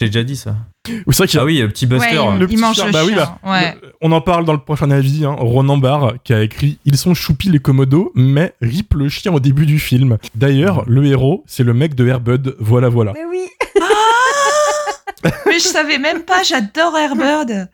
[0.00, 0.56] j'ai déjà dit ça.
[0.86, 2.18] C'est vrai qu'il y a Ah oui, le petit Buster.
[2.18, 3.38] Ouais, le il petit mange chien, le bah oui, chien.
[3.42, 3.76] bah, ouais.
[3.82, 6.96] le- on en parle dans le prochain avis, hein, Ronan Barr qui a écrit Ils
[6.96, 10.18] sont choupis les commodos, mais rip le chien au début du film.
[10.34, 13.12] D'ailleurs, le héros, c'est le mec de Airbud, voilà voilà.
[13.14, 13.46] Mais oui.
[15.46, 17.68] Mais je savais même pas, j'adore Airbird.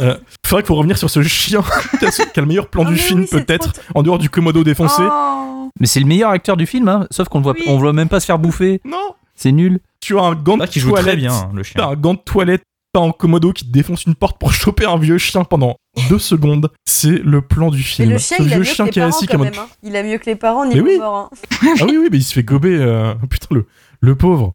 [0.00, 1.62] Euh, faudrait qu'il faut revenir sur ce chien
[1.98, 2.10] qui a,
[2.40, 5.02] le meilleur plan Ah, du mais film oui, peut-être, trop en dehors du Komodo défoncé.
[5.02, 5.70] Oh.
[5.80, 7.64] Mais c'est le meilleur acteur du film, hein, sauf qu'on le voit, Oui.
[7.68, 8.80] on le voit même pas se faire bouffer.
[8.84, 9.80] Non C'est nul.
[10.00, 11.88] Tu as un gant de qui joue toilette, très bien, hein, le T'as chien.
[11.88, 12.62] un gant de toilette,
[12.92, 15.76] pas en Komodo qui te défonce une porte pour choper un vieux chien pendant
[16.08, 16.70] deux secondes.
[16.86, 18.10] C'est le plan du Mais film.
[18.10, 19.52] le chien, Ce il a vieux mieux chien que les qui est parents quand même.
[19.56, 19.68] hein.
[19.82, 20.98] Il a mieux que les parents, Mais niveau oui.
[20.98, 21.30] mort.
[21.32, 21.36] hein.
[21.80, 22.76] Ah oui, oui, mais il se fait gober.
[22.76, 23.66] euh, Putain, le,
[24.00, 24.52] le pauvre.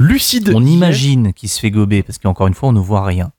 [0.00, 0.52] Lucide.
[0.54, 3.30] On imagine qu'il se fait gober, parce qu'encore une fois, on ne voit rien.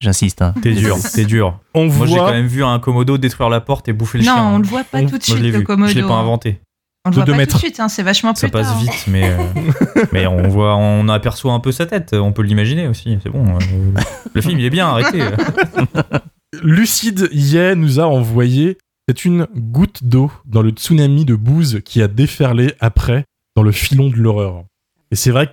[0.00, 0.42] J'insiste.
[0.42, 0.54] Hein.
[0.62, 1.58] T'es dur, t'es dur.
[1.74, 2.26] On Moi, j'ai voit.
[2.26, 4.46] quand même vu un Komodo détruire la porte et bouffer le Non, chien.
[4.54, 5.62] on le voit pas On- tout de suite, le.
[5.62, 5.90] Komodo.
[5.90, 6.60] Je l'ai pas inventé.
[7.04, 7.52] On le De voit deux pas mètres.
[7.52, 8.78] tout de suite, hein, c'est vachement Ça plus passe tard.
[8.78, 9.38] vite, mais, euh,
[10.12, 12.12] mais on voit, on aperçoit un peu sa tête.
[12.14, 13.18] On peut l'imaginer aussi.
[13.22, 13.44] C'est bon.
[13.56, 14.00] euh,
[14.34, 14.86] le film, il est bien.
[14.88, 15.22] Arrêtez.
[16.62, 18.78] Lucide Ye nous a envoyé.
[19.08, 23.24] C'est une goutte d'eau dans le tsunami de bouse qui a déferlé après
[23.56, 24.64] dans le filon de l'horreur.
[25.10, 25.52] Et c'est vrai que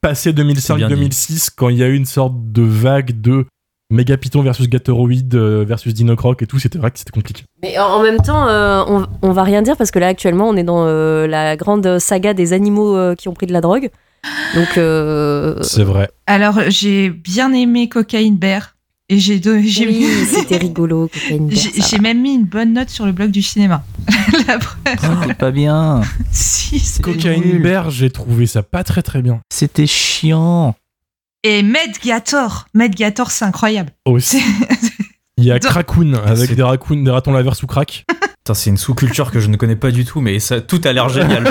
[0.00, 0.94] passé C'est bien dit.
[1.08, 3.46] 2005-2006, quand il y a eu une sorte de vague de
[3.94, 7.44] Megapython versus Gatoroid euh, versus Dinocroc et tout, c'était vrai que c'était compliqué.
[7.62, 10.56] Mais en même temps, euh, on, on va rien dire parce que là actuellement on
[10.56, 13.90] est dans euh, la grande saga des animaux euh, qui ont pris de la drogue.
[14.54, 16.08] Donc euh, C'est vrai.
[16.26, 18.70] Alors, j'ai bien aimé Cocaine Bear.
[19.10, 21.08] Et j'ai j'ai oui, mis- c'était rigolo.
[21.12, 21.58] Cocaine Bear,
[21.90, 23.84] j'ai même mis une bonne note sur le blog du cinéma.
[24.48, 25.24] La preuve.
[25.28, 26.00] C'est pas bien.
[26.32, 27.60] Si, c'est Cocaine.
[27.62, 29.40] Bear, j'ai trouvé ça pas très très bien.
[29.52, 30.74] C'était chiant.
[31.44, 32.66] Et Medgator.
[32.74, 33.90] Medgator, c'est incroyable.
[34.06, 34.40] Aussi.
[34.40, 34.92] C'est-
[35.36, 38.04] Il y a Krakoun avec des raccoons, des ratons laveurs sous crack.
[38.44, 40.92] Putain, c'est une sous-culture que je ne connais pas du tout, mais ça, tout a
[40.92, 41.44] l'air génial.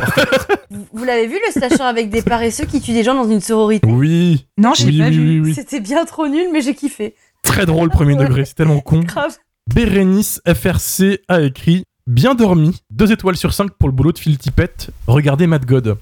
[0.71, 3.41] Vous, vous l'avez vu le slasher avec des paresseux qui tuent des gens dans une
[3.41, 3.87] sororité?
[3.87, 4.47] Oui.
[4.57, 5.41] Non, j'ai oui, pas oui, vu.
[5.41, 5.53] oui, oui.
[5.55, 7.15] C'était bien trop nul, mais j'ai kiffé.
[7.43, 8.99] Très drôle premier degré, c'est tellement con.
[9.05, 9.35] Grave.
[9.73, 14.37] Bérénice FRC a écrit Bien dormi, 2 étoiles sur 5 pour le boulot de Phil
[14.37, 14.89] Tippett.
[15.07, 15.97] Regardez Mad God.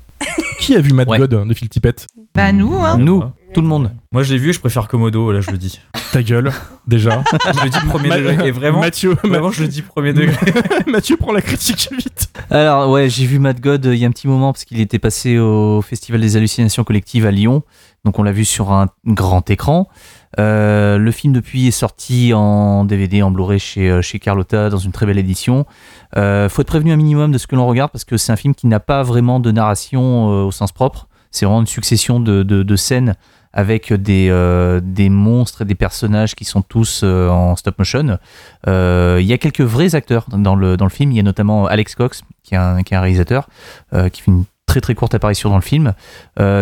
[0.59, 1.17] Qui a vu Mad Ouais.
[1.19, 2.05] God de Phil Tippett?
[2.35, 2.97] Bah, nous, hein.
[2.97, 3.23] Nous,
[3.53, 3.91] tout le monde.
[4.11, 5.79] Moi, je l'ai vu, je préfère Komodo, là, je le dis.
[6.11, 6.51] Ta gueule,
[6.87, 7.23] déjà.
[7.53, 8.47] Je le dis premier Ma- degré.
[8.47, 10.35] Et vraiment, Mathieu, vraiment, je le dis premier degré.
[10.87, 12.29] Mathieu prend la critique vite.
[12.49, 14.79] Alors ouais, j'ai vu Mad God euh, il y a un petit moment parce qu'il
[14.81, 17.63] était passé au Festival des hallucinations collectives à Lyon.
[18.03, 19.87] Donc on l'a vu sur un grand écran.
[20.39, 24.77] Euh, le film depuis est sorti en DVD, en Blu-ray chez, euh, chez Carlotta dans
[24.77, 25.65] une très belle édition.
[26.17, 28.37] Euh, faut être prévenu un minimum de ce que l'on regarde parce que c'est un
[28.37, 31.07] film qui n'a pas vraiment de narration euh, au sens propre.
[31.31, 33.15] C'est vraiment une succession de, de- de scènes
[33.53, 38.17] avec des, euh, des monstres et des personnages qui sont tous euh, en stop motion.
[38.67, 41.11] Euh, Il y a quelques vrais acteurs dans le, dans le film.
[41.11, 43.47] Il y a notamment Alex Cox, qui est un, qui est un réalisateur,
[44.11, 45.93] qui fait une très très courte apparition dans le film.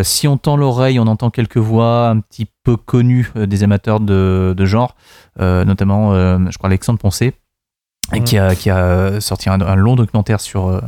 [0.03, 4.55] Si on tend l'oreille, on entend quelques voix un petit peu connues des amateurs de,
[4.57, 4.95] de genre,
[5.39, 6.13] notamment,
[6.49, 7.33] je crois, Alexandre Poncé,
[8.11, 8.23] Ouais.
[8.23, 10.81] qui, a, qui a sorti un, un long documentaire sur,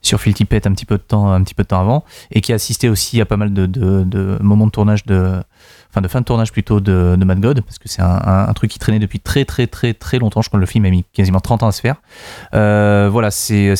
[0.00, 2.40] sur Phil Tippett un petit, peu de temps, un petit peu de temps avant, et
[2.40, 5.42] qui a assisté aussi à pas mal de, de- de moments de tournage de,
[5.90, 8.70] enfin de fin de tournage plutôt de, de Mad God, parce que c'est un, truc
[8.70, 10.42] qui traînait depuis très très très très longtemps.
[10.42, 11.96] Je crois que le film a mis quasiment 30 ans à se faire.
[12.54, 13.74] Euh, voilà, c'est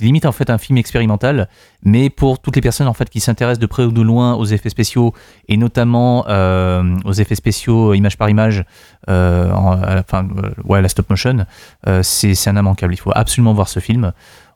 [0.00, 1.48] limite en fait un film expérimental,
[1.84, 4.46] mais pour toutes les personnes en fait qui s'intéressent de près ou de loin aux
[4.46, 5.12] effets spéciaux
[5.48, 8.64] et notamment euh, aux effets spéciaux image par image,
[9.08, 11.46] euh, enfin euh, ouais la stop motion,
[11.86, 12.94] euh, c'est un immanquable.
[12.94, 14.12] Il faut absolument voir ce film.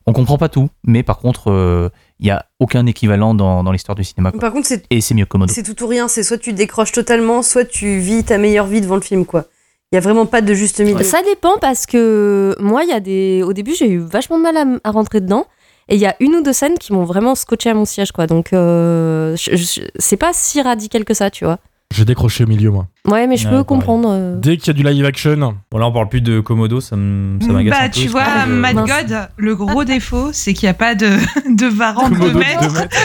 [0.09, 1.89] On comprend pas tout, mais par contre, euh,
[2.19, 4.31] il y a aucun équivalent dans, dans l'histoire du cinéma.
[4.31, 4.39] quoi.
[4.39, 5.53] Par contre, c'est Et c'est mieux que Komodo.
[5.53, 6.07] c'est tout ou rien.
[6.07, 9.45] C'est soit tu décroches totalement, soit tu vis ta meilleure vie devant le film, quoi.
[9.91, 11.03] Il y a vraiment pas de juste milieu.
[11.03, 13.43] Ça dépend parce que moi, il y a des.
[13.45, 15.45] Au début, j'ai eu vachement de mal à, rentrer dedans.
[15.87, 18.11] Et il y a une ou deux scènes qui m'ont vraiment scotché à mon siège,
[18.11, 18.27] quoi.
[18.27, 21.59] Donc, euh, c'est pas si radical que ça, tu vois.
[21.95, 22.87] J'ai décroché au milieu, moi.
[23.07, 24.09] Ouais, mais je peux comprendre.
[24.11, 24.35] euh.
[24.37, 26.95] Dès qu'il y a du live action, Bon, là, on parle plus de Komodo, ça
[26.95, 27.99] m- ça m'agace Bah, un peu.
[28.01, 28.89] tu vois, Mad Mince.
[28.89, 31.07] God, le gros défaut, c'est qu'il n'y a pas de,
[31.55, 32.61] de varande de Komodo de mètres.
[32.67, 32.97] deux mètres.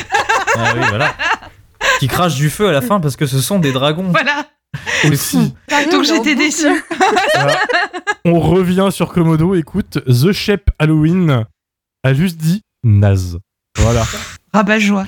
[0.57, 1.15] Ah oui, voilà.
[2.01, 4.09] Qui crache du feu à la fin parce que ce sont des dragons.
[4.11, 4.47] Voilà.
[5.11, 5.55] aussi.
[5.91, 6.67] Donc j'étais déçue.
[7.35, 7.59] Voilà.
[8.25, 9.55] On revient sur Komodo.
[9.55, 11.45] Écoute, The Shape Halloween
[12.05, 13.39] a juste dit naze.
[13.79, 14.05] Voilà.
[14.53, 15.07] Rabat-joie.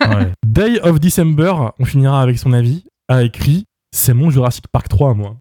[0.00, 0.32] Ouais.
[0.46, 5.14] Day of December, on finira avec son avis, a écrit C'est mon Jurassic Park 3,
[5.14, 5.36] moi.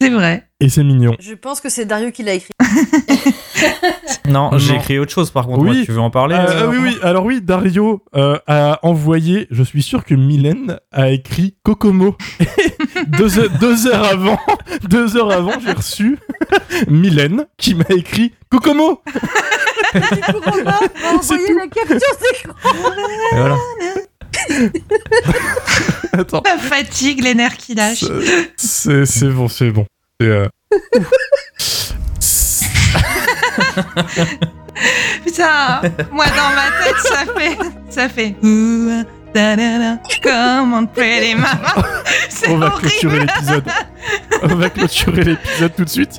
[0.00, 0.48] C'est vrai.
[0.60, 1.14] Et c'est mignon.
[1.20, 2.52] Je pense que c'est Dario qui l'a écrit.
[4.28, 4.58] Non, Non.
[4.58, 5.60] j'ai écrit autre chose par contre.
[5.60, 5.76] Oui.
[5.78, 9.46] Moi, tu veux en parler Euh, euh, oui, oui, alors oui, Dario euh, a envoyé,
[9.50, 12.16] je suis sûr que Mylène a écrit Kokomo.
[13.08, 14.38] deux, heures, deux heures avant,
[14.88, 16.18] deux heures avant, j'ai reçu
[16.88, 19.02] Mylène qui m'a écrit Kokomo.
[19.94, 22.54] Envoyer la capture d'écran.
[23.32, 23.56] Voilà.
[26.12, 28.04] Attends, La fatigue, les nerfs qui lâchent.
[28.56, 29.86] c'est c'est bon, c'est bon.
[30.20, 30.48] C'est, euh,
[35.24, 37.58] Putain, moi dans ma tête, ça fait.
[37.90, 38.34] Ça fait.
[40.22, 41.74] Come on, pretty mama.
[42.28, 42.88] C'est on va horrible.
[42.88, 43.64] clôturer l'épisode.
[44.42, 46.18] On va clôturer l'épisode tout de suite.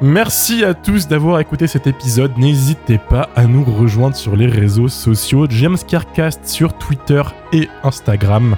[0.00, 2.36] Merci à tous d'avoir écouté cet épisode.
[2.38, 5.46] N'hésitez pas à nous rejoindre sur les réseaux sociaux.
[5.50, 7.22] James Carcast sur Twitter
[7.52, 8.56] et Instagram.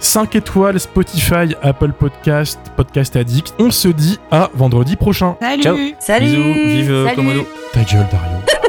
[0.00, 3.54] 5 étoiles Spotify, Apple Podcast, Podcast Addict.
[3.60, 5.36] On se dit à vendredi prochain.
[5.40, 5.62] Salut.
[5.62, 5.76] Ciao.
[6.00, 7.16] Salut Bisous, vive euh, Salut.
[7.16, 7.46] Komodo.
[7.72, 8.61] Ta gueule, Dario.